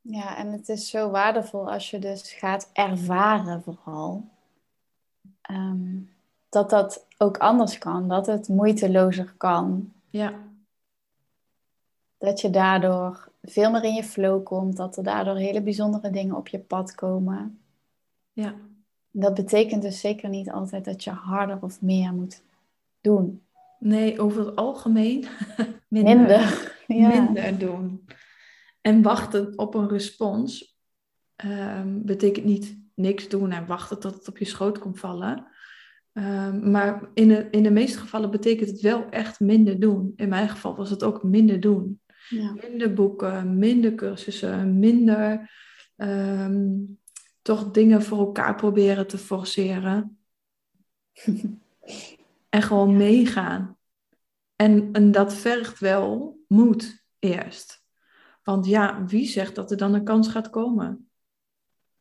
ja, 0.00 0.36
en 0.36 0.52
het 0.52 0.68
is 0.68 0.90
zo 0.90 1.10
waardevol 1.10 1.70
als 1.70 1.90
je 1.90 1.98
dus 1.98 2.32
gaat 2.32 2.70
ervaren 2.72 3.62
vooral. 3.62 4.33
Ehm, 5.48 5.96
dat 6.48 6.70
dat 6.70 7.06
ook 7.18 7.38
anders 7.38 7.78
kan, 7.78 8.08
dat 8.08 8.26
het 8.26 8.48
moeitelozer 8.48 9.34
kan. 9.36 9.92
Ja, 10.10 10.32
Dat 12.18 12.40
je 12.40 12.50
daardoor 12.50 13.28
veel 13.42 13.70
meer 13.70 13.84
in 13.84 13.94
je 13.94 14.04
flow 14.04 14.44
komt, 14.44 14.76
dat 14.76 14.96
er 14.96 15.02
daardoor 15.04 15.36
hele 15.36 15.62
bijzondere 15.62 16.10
dingen 16.10 16.36
op 16.36 16.48
je 16.48 16.58
pad 16.58 16.94
komen. 16.94 17.58
ja, 18.32 18.54
Dat 19.10 19.34
betekent 19.34 19.82
dus 19.82 20.00
zeker 20.00 20.28
niet 20.28 20.50
altijd 20.50 20.84
dat 20.84 21.04
je 21.04 21.10
harder 21.10 21.58
of 21.60 21.82
meer 21.82 22.12
moet 22.12 22.42
doen. 23.00 23.42
nee, 23.78 24.20
over 24.20 24.46
het 24.46 24.56
algemeen 24.56 25.26
minder. 25.88 26.16
Minder. 26.16 26.72
Ja. 26.86 27.08
minder 27.08 27.58
doen. 27.58 28.04
En 28.80 29.02
wachten 29.02 29.58
op 29.58 29.74
een 29.74 29.88
respons 29.88 30.73
ehm, 31.36 32.02
betekent 32.02 32.44
niet 32.44 32.78
niks 32.94 33.28
doen 33.28 33.50
en 33.50 33.66
wachten 33.66 34.00
tot 34.00 34.14
het 34.14 34.28
op 34.28 34.38
je 34.38 34.44
schoot 34.44 34.78
komt 34.78 34.98
vallen. 34.98 35.46
Ehm, 36.12 36.70
maar 36.70 37.08
in 37.14 37.28
de, 37.28 37.48
in 37.50 37.62
de 37.62 37.70
meeste 37.70 37.98
gevallen 37.98 38.30
betekent 38.30 38.70
het 38.70 38.80
wel 38.80 39.08
echt 39.10 39.40
minder 39.40 39.80
doen. 39.80 40.12
In 40.16 40.28
mijn 40.28 40.48
geval 40.48 40.76
was 40.76 40.90
het 40.90 41.02
ook 41.02 41.22
minder 41.22 41.60
doen. 41.60 42.00
Ja. 42.28 42.52
Minder 42.52 42.92
boeken, 42.92 43.58
minder 43.58 43.94
cursussen, 43.94 44.78
minder 44.78 45.50
ehm, 45.96 46.72
toch 47.42 47.70
dingen 47.70 48.02
voor 48.02 48.18
elkaar 48.18 48.54
proberen 48.54 49.06
te 49.06 49.18
forceren. 49.18 50.18
en 52.48 52.62
gewoon 52.62 52.96
meegaan. 52.96 53.78
En, 54.56 54.88
en 54.92 55.10
dat 55.10 55.34
vergt 55.34 55.78
wel 55.78 56.38
moed 56.48 57.04
eerst. 57.18 57.82
Want 58.42 58.66
ja, 58.66 59.04
wie 59.06 59.26
zegt 59.26 59.54
dat 59.54 59.70
er 59.70 59.76
dan 59.76 59.94
een 59.94 60.04
kans 60.04 60.28
gaat 60.28 60.50
komen? 60.50 61.08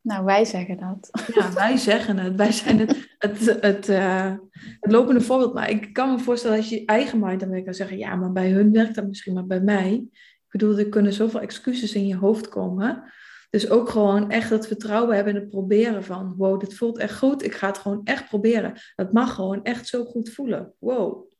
Nou, 0.04 0.24
wij 0.24 0.44
zeggen 0.44 0.76
dat. 0.76 1.10
Ja, 1.34 1.52
wij 1.52 1.76
zeggen 1.76 2.18
het. 2.18 2.34
Wij 2.34 2.52
zijn 2.52 2.78
het, 2.78 3.14
het, 3.18 3.60
het, 3.60 3.88
eh, 3.88 4.32
het 4.80 4.92
lopende 4.92 5.20
voorbeeld. 5.20 5.54
Maar 5.54 5.70
ik 5.70 5.92
kan 5.92 6.10
me 6.10 6.18
voorstellen 6.18 6.56
dat 6.56 6.68
je 6.68 6.80
je 6.80 6.86
eigen 6.86 7.18
mind 7.18 7.40
dan 7.40 7.48
weer 7.48 7.64
kan 7.64 7.74
zeggen... 7.74 7.98
ja, 7.98 8.14
maar 8.14 8.32
bij 8.32 8.50
hun 8.50 8.72
werkt 8.72 8.94
dat 8.94 9.06
misschien, 9.06 9.34
maar 9.34 9.46
bij 9.46 9.60
mij... 9.60 9.92
Ik 9.92 10.60
bedoel, 10.60 10.78
er 10.78 10.88
kunnen 10.88 11.12
zoveel 11.12 11.40
excuses 11.40 11.94
in 11.94 12.06
je 12.06 12.16
hoofd 12.16 12.48
komen. 12.48 13.12
Dus 13.50 13.70
ook 13.70 13.88
gewoon 13.88 14.30
echt 14.30 14.50
het 14.50 14.66
vertrouwen 14.66 15.14
hebben 15.14 15.34
in 15.34 15.40
het 15.40 15.50
proberen 15.50 16.04
van... 16.04 16.34
wow, 16.36 16.60
dit 16.60 16.74
voelt 16.74 16.98
echt 16.98 17.18
goed, 17.18 17.44
ik 17.44 17.54
ga 17.54 17.66
het 17.66 17.78
gewoon 17.78 18.00
echt 18.04 18.28
proberen. 18.28 18.72
Het 18.96 19.12
mag 19.12 19.34
gewoon 19.34 19.62
echt 19.62 19.88
zo 19.88 20.04
goed 20.04 20.30
voelen. 20.30 20.72
Wow. 20.78 21.32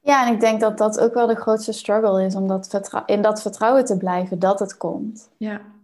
Ja, 0.00 0.26
en 0.26 0.34
ik 0.34 0.40
denk 0.40 0.60
dat 0.60 0.78
dat 0.78 1.00
ook 1.00 1.14
wel 1.14 1.26
de 1.26 1.34
grootste 1.34 1.72
struggle 1.72 2.24
is, 2.24 2.34
om 2.34 2.46
dat 2.46 3.02
in 3.06 3.22
dat 3.22 3.42
vertrouwen 3.42 3.84
te 3.84 3.96
blijven 3.96 4.38
dat 4.38 4.58
het 4.58 4.76
komt. 4.76 5.30
Ja. 5.36 5.76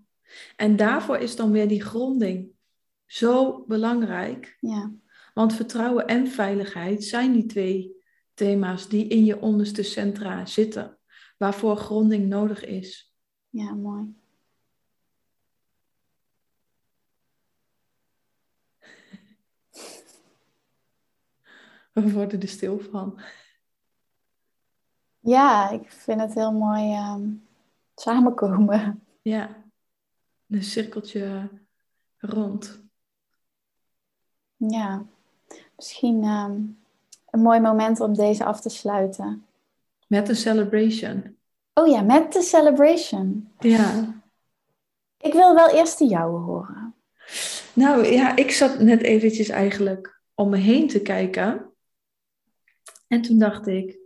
En 0.57 0.77
daarvoor 0.77 1.17
is 1.19 1.37
dan 1.37 1.51
weer 1.51 1.69
die 1.69 1.83
gronding 1.83 2.53
zo 3.07 3.65
belangrijk. 3.67 4.57
Ja, 4.61 4.93
Want 5.35 5.55
vertrouwen 5.55 6.07
en 6.07 6.27
veiligheid 6.27 7.05
zijn 7.05 7.33
die 7.33 7.47
twee 7.47 8.03
thema's 8.35 8.89
die 8.89 9.09
in 9.09 9.25
je 9.25 9.41
onderste 9.41 9.83
centra 9.83 10.47
zitten. 10.47 10.99
Waarvoor 11.39 11.77
gronding 11.77 12.29
nodig 12.29 12.65
is. 12.65 13.15
ja 13.49 13.75
mooi. 13.75 14.15
We 21.93 22.13
worden 22.13 22.41
er 22.41 22.49
stil 22.49 22.79
van. 22.79 23.21
Ja, 25.21 25.71
ik 25.71 25.91
vind 25.91 26.21
het 26.21 26.35
heel 26.35 26.53
mooi 26.53 26.93
ehm, 26.93 27.31
samenkomen. 27.95 29.03
Ja. 29.23 29.64
Een 30.49 30.63
cirkeltje 30.63 31.49
rond. 32.19 32.83
Ja, 34.57 35.07
misschien 35.77 36.23
ehm, 36.23 36.61
een 37.31 37.41
mooi 37.41 37.61
moment 37.61 38.01
om 38.01 38.15
deze 38.15 38.45
af 38.45 38.61
te 38.61 38.69
sluiten. 38.69 39.47
Met 40.07 40.29
een 40.29 40.37
celebration. 40.37 41.37
Oh 41.75 41.89
ja, 41.89 42.01
met 42.01 42.33
de 42.33 42.43
celebration. 42.43 43.53
Ja. 43.59 44.15
Ik 45.19 45.33
wil 45.33 45.55
wel 45.55 45.69
eerst 45.69 45.99
de 45.99 46.07
jouwe 46.07 46.39
horen. 46.39 46.95
Nou 47.73 48.07
ja, 48.07 48.37
ik 48.37 48.51
zat 48.51 48.79
net 48.79 49.03
eventjes 49.03 49.49
eigenlijk 49.49 50.21
om 50.35 50.51
me 50.51 50.57
heen 50.57 50.89
te 50.89 51.03
kijken. 51.03 51.73
En 53.09 53.23
toen 53.23 53.39
dacht 53.39 53.67
ik, 53.67 53.99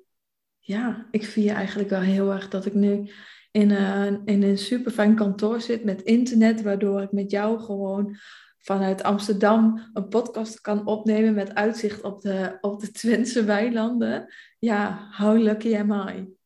ja, 0.58 1.06
ik 1.10 1.24
vier 1.24 1.54
eigenlijk 1.54 1.90
wel 1.90 2.00
heel 2.00 2.32
erg 2.32 2.48
dat 2.48 2.66
ik 2.66 2.74
nu 2.74 3.10
in 3.50 3.70
een, 3.70 4.22
in 4.24 4.42
een 4.42 4.58
super 4.58 4.92
fijn 4.92 5.14
kantoor 5.14 5.60
zit 5.60 5.84
met 5.84 6.02
internet, 6.02 6.62
waardoor 6.62 7.02
ik 7.02 7.12
met 7.12 7.30
jou 7.30 7.60
gewoon 7.60 8.16
vanuit 8.58 9.02
Amsterdam 9.02 9.90
een 9.92 10.08
podcast 10.08 10.60
kan 10.60 10.86
opnemen 10.86 11.34
met 11.34 11.54
uitzicht 11.54 12.02
op 12.02 12.20
de, 12.20 12.58
op 12.60 12.80
de 12.80 12.90
Twentse 12.90 13.44
weilanden. 13.44 14.34
Ja, 14.58 15.08
how 15.16 15.38
lucky 15.38 15.76
am 15.76 15.92
I? 16.08 16.36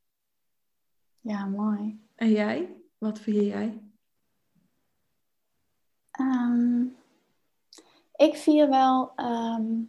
Ja, 1.21 1.47
mooi. 1.47 2.01
En 2.15 2.31
jij? 2.31 2.77
Wat 2.99 3.21
vier 3.21 3.43
jij? 3.43 3.83
Ehm, 6.11 6.83
ik 8.17 8.35
vier 8.35 8.69
wel. 8.69 9.13
ehm, 9.17 9.81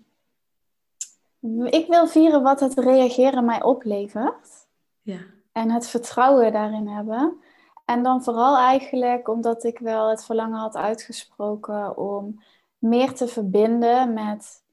ik 1.65 1.87
wil 1.87 2.07
vieren 2.07 2.41
wat 2.41 2.59
het 2.59 2.79
reageren 2.79 3.45
mij 3.45 3.63
oplevert. 3.63 4.67
Ja, 5.01 5.19
En 5.53 5.71
het 5.71 5.87
vertrouwen 5.87 6.51
daarin 6.51 6.87
hebben. 6.87 7.41
En 7.85 8.03
dan 8.03 8.23
vooral 8.23 8.57
eigenlijk 8.57 9.27
omdat 9.27 9.63
ik 9.63 9.79
wel 9.79 10.09
het 10.09 10.25
verlangen 10.25 10.59
had 10.59 10.75
uitgesproken 10.75 11.97
om 11.97 12.41
meer 12.77 13.13
te 13.13 13.27
verbinden 13.27 14.13
met 14.13 14.63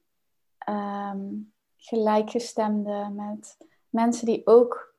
ehm, 0.57 1.19
gelijkgestemden, 1.77 3.15
met 3.15 3.57
mensen 3.89 4.25
die 4.25 4.41
ook 4.47 4.93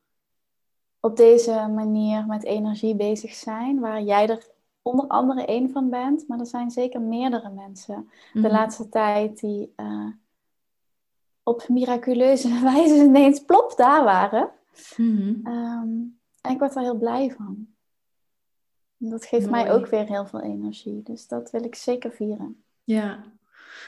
op 1.00 1.16
deze 1.16 1.52
manier 1.74 2.26
met 2.26 2.44
energie 2.44 2.94
bezig 2.96 3.34
zijn, 3.34 3.80
waar 3.80 4.00
jij 4.02 4.28
er 4.28 4.46
onder 4.82 5.06
andere 5.06 5.44
één 5.44 5.70
van 5.70 5.90
bent, 5.90 6.28
maar 6.28 6.38
er 6.38 6.46
zijn 6.46 6.70
zeker 6.70 7.00
meerdere 7.00 7.50
mensen 7.50 8.10
de 8.32 8.38
Mhm. 8.38 8.50
laatste 8.50 8.88
tijd 8.88 9.40
die 9.40 9.72
eh, 9.76 10.06
op 11.42 11.68
miraculeuze 11.68 12.60
wijze 12.72 12.94
ineens 12.94 13.44
plop 13.44 13.76
daar 13.76 14.04
waren. 14.04 14.50
Mhm. 14.96 15.46
Ehm, 15.46 15.90
en 16.40 16.50
ik 16.50 16.58
word 16.58 16.74
er 16.76 16.82
heel 16.82 16.98
blij 16.98 17.30
van. 17.36 17.66
Dat 18.96 19.26
geeft 19.26 19.50
mij 19.50 19.72
ook 19.72 19.86
weer 19.86 20.06
heel 20.06 20.26
veel 20.26 20.40
energie. 20.42 21.02
Dus 21.02 21.26
dat 21.26 21.50
wil 21.50 21.64
ik 21.64 21.74
zeker 21.74 22.12
vieren. 22.12 22.64
Ja, 22.84 23.32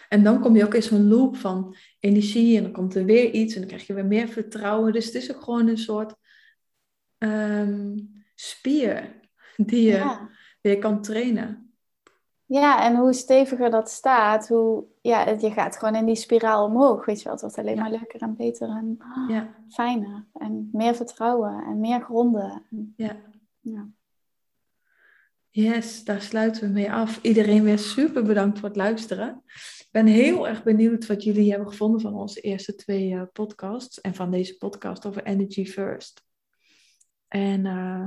En 0.09 0.25
dan 0.25 0.41
kom 0.41 0.57
je 0.57 0.65
ook 0.65 0.75
in 0.75 0.83
zo'n 0.83 1.09
loop 1.09 1.37
van 1.37 1.77
energie 2.01 2.57
en 2.57 2.63
dan 2.63 2.73
komt 2.73 2.95
er 2.95 3.05
weer 3.05 3.31
iets 3.31 3.55
en 3.55 3.61
dan 3.61 3.69
krijg 3.69 3.87
je 3.87 3.95
weer 3.95 4.07
meer 4.07 4.29
vertrouwen. 4.29 4.93
Dus 4.93 5.05
het 5.05 5.15
is 5.15 5.35
ook 5.35 5.43
gewoon 5.43 5.69
een 5.69 5.79
soort 5.79 6.15
ehm, 7.19 7.99
spier 8.35 9.21
die 9.57 9.83
je 9.83 10.29
weer 10.61 10.79
kan 10.79 11.03
trainen. 11.03 11.74
Ja, 12.55 12.85
en 12.85 12.97
hoe 12.97 13.13
steviger 13.13 13.71
dat 13.71 13.91
staat, 13.91 14.49
hoe 14.49 14.85
ja, 15.01 15.29
je 15.29 15.51
gaat 15.51 15.77
gewoon 15.77 15.95
in 15.95 16.05
die 16.05 16.15
spiraal 16.15 16.65
omhoog. 16.65 17.05
Weet 17.05 17.19
je 17.19 17.25
wel, 17.25 17.33
het 17.33 17.41
wordt 17.41 17.59
alleen 17.59 17.79
maar 17.79 17.91
leuker 17.91 18.21
en 18.21 18.37
beter 18.37 18.69
en 18.69 18.99
ja. 19.29 19.55
fijner. 19.69 20.25
En 20.33 20.69
meer 20.73 20.95
vertrouwen 20.95 21.65
en 21.65 21.81
meer 21.81 22.01
gronden. 22.01 22.63
Ja. 22.97 23.17
ja. 23.61 23.89
Yes, 25.51 26.05
daar 26.05 26.21
sluiten 26.21 26.63
we 26.63 26.73
mee 26.73 26.93
af. 26.93 27.23
Iedereen 27.23 27.63
weer 27.63 27.79
super 27.79 28.23
bedankt 28.23 28.59
voor 28.59 28.69
het 28.69 28.77
luisteren. 28.77 29.43
Ik 29.79 29.89
ben 29.91 30.07
heel 30.07 30.49
erg 30.49 30.63
benieuwd 30.63 31.07
wat 31.07 31.23
jullie 31.23 31.51
hebben 31.51 31.69
gevonden 31.69 32.01
van 32.01 32.15
onze 32.15 32.41
eerste 32.41 32.75
twee 32.75 33.11
uh, 33.11 33.23
podcasts. 33.33 34.01
En 34.01 34.15
van 34.15 34.31
deze 34.31 34.57
podcast 34.57 35.07
over 35.07 35.23
Energy 35.23 35.65
First. 35.65 36.25
En 37.29 37.65
uh, 37.65 38.07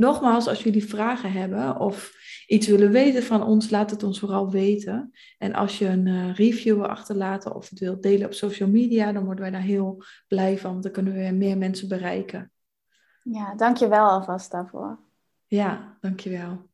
nogmaals, 0.00 0.48
als 0.48 0.62
jullie 0.62 0.84
vragen 0.84 1.32
hebben 1.32 1.80
of 1.80 2.12
iets 2.46 2.66
willen 2.66 2.90
weten 2.90 3.22
van 3.22 3.42
ons, 3.42 3.70
laat 3.70 3.90
het 3.90 4.02
ons 4.02 4.18
vooral 4.18 4.50
weten. 4.50 5.10
En 5.38 5.54
als 5.54 5.78
je 5.78 5.86
een 5.86 6.06
uh, 6.06 6.34
review 6.34 6.76
wil 6.76 6.86
achterlaten 6.86 7.54
of 7.54 7.68
het 7.68 7.78
wilt 7.78 8.02
delen 8.02 8.26
op 8.26 8.32
social 8.32 8.68
media, 8.68 9.12
dan 9.12 9.24
worden 9.24 9.42
wij 9.42 9.50
daar 9.50 9.60
heel 9.60 10.04
blij 10.28 10.58
van. 10.58 10.70
Want 10.70 10.82
dan 10.82 10.92
kunnen 10.92 11.12
we 11.12 11.30
meer 11.30 11.58
mensen 11.58 11.88
bereiken. 11.88 12.52
Ja, 13.22 13.54
dankjewel 13.54 14.08
alvast 14.08 14.50
daarvoor. 14.50 14.98
Ja, 15.46 15.96
dankjewel. 16.00 16.69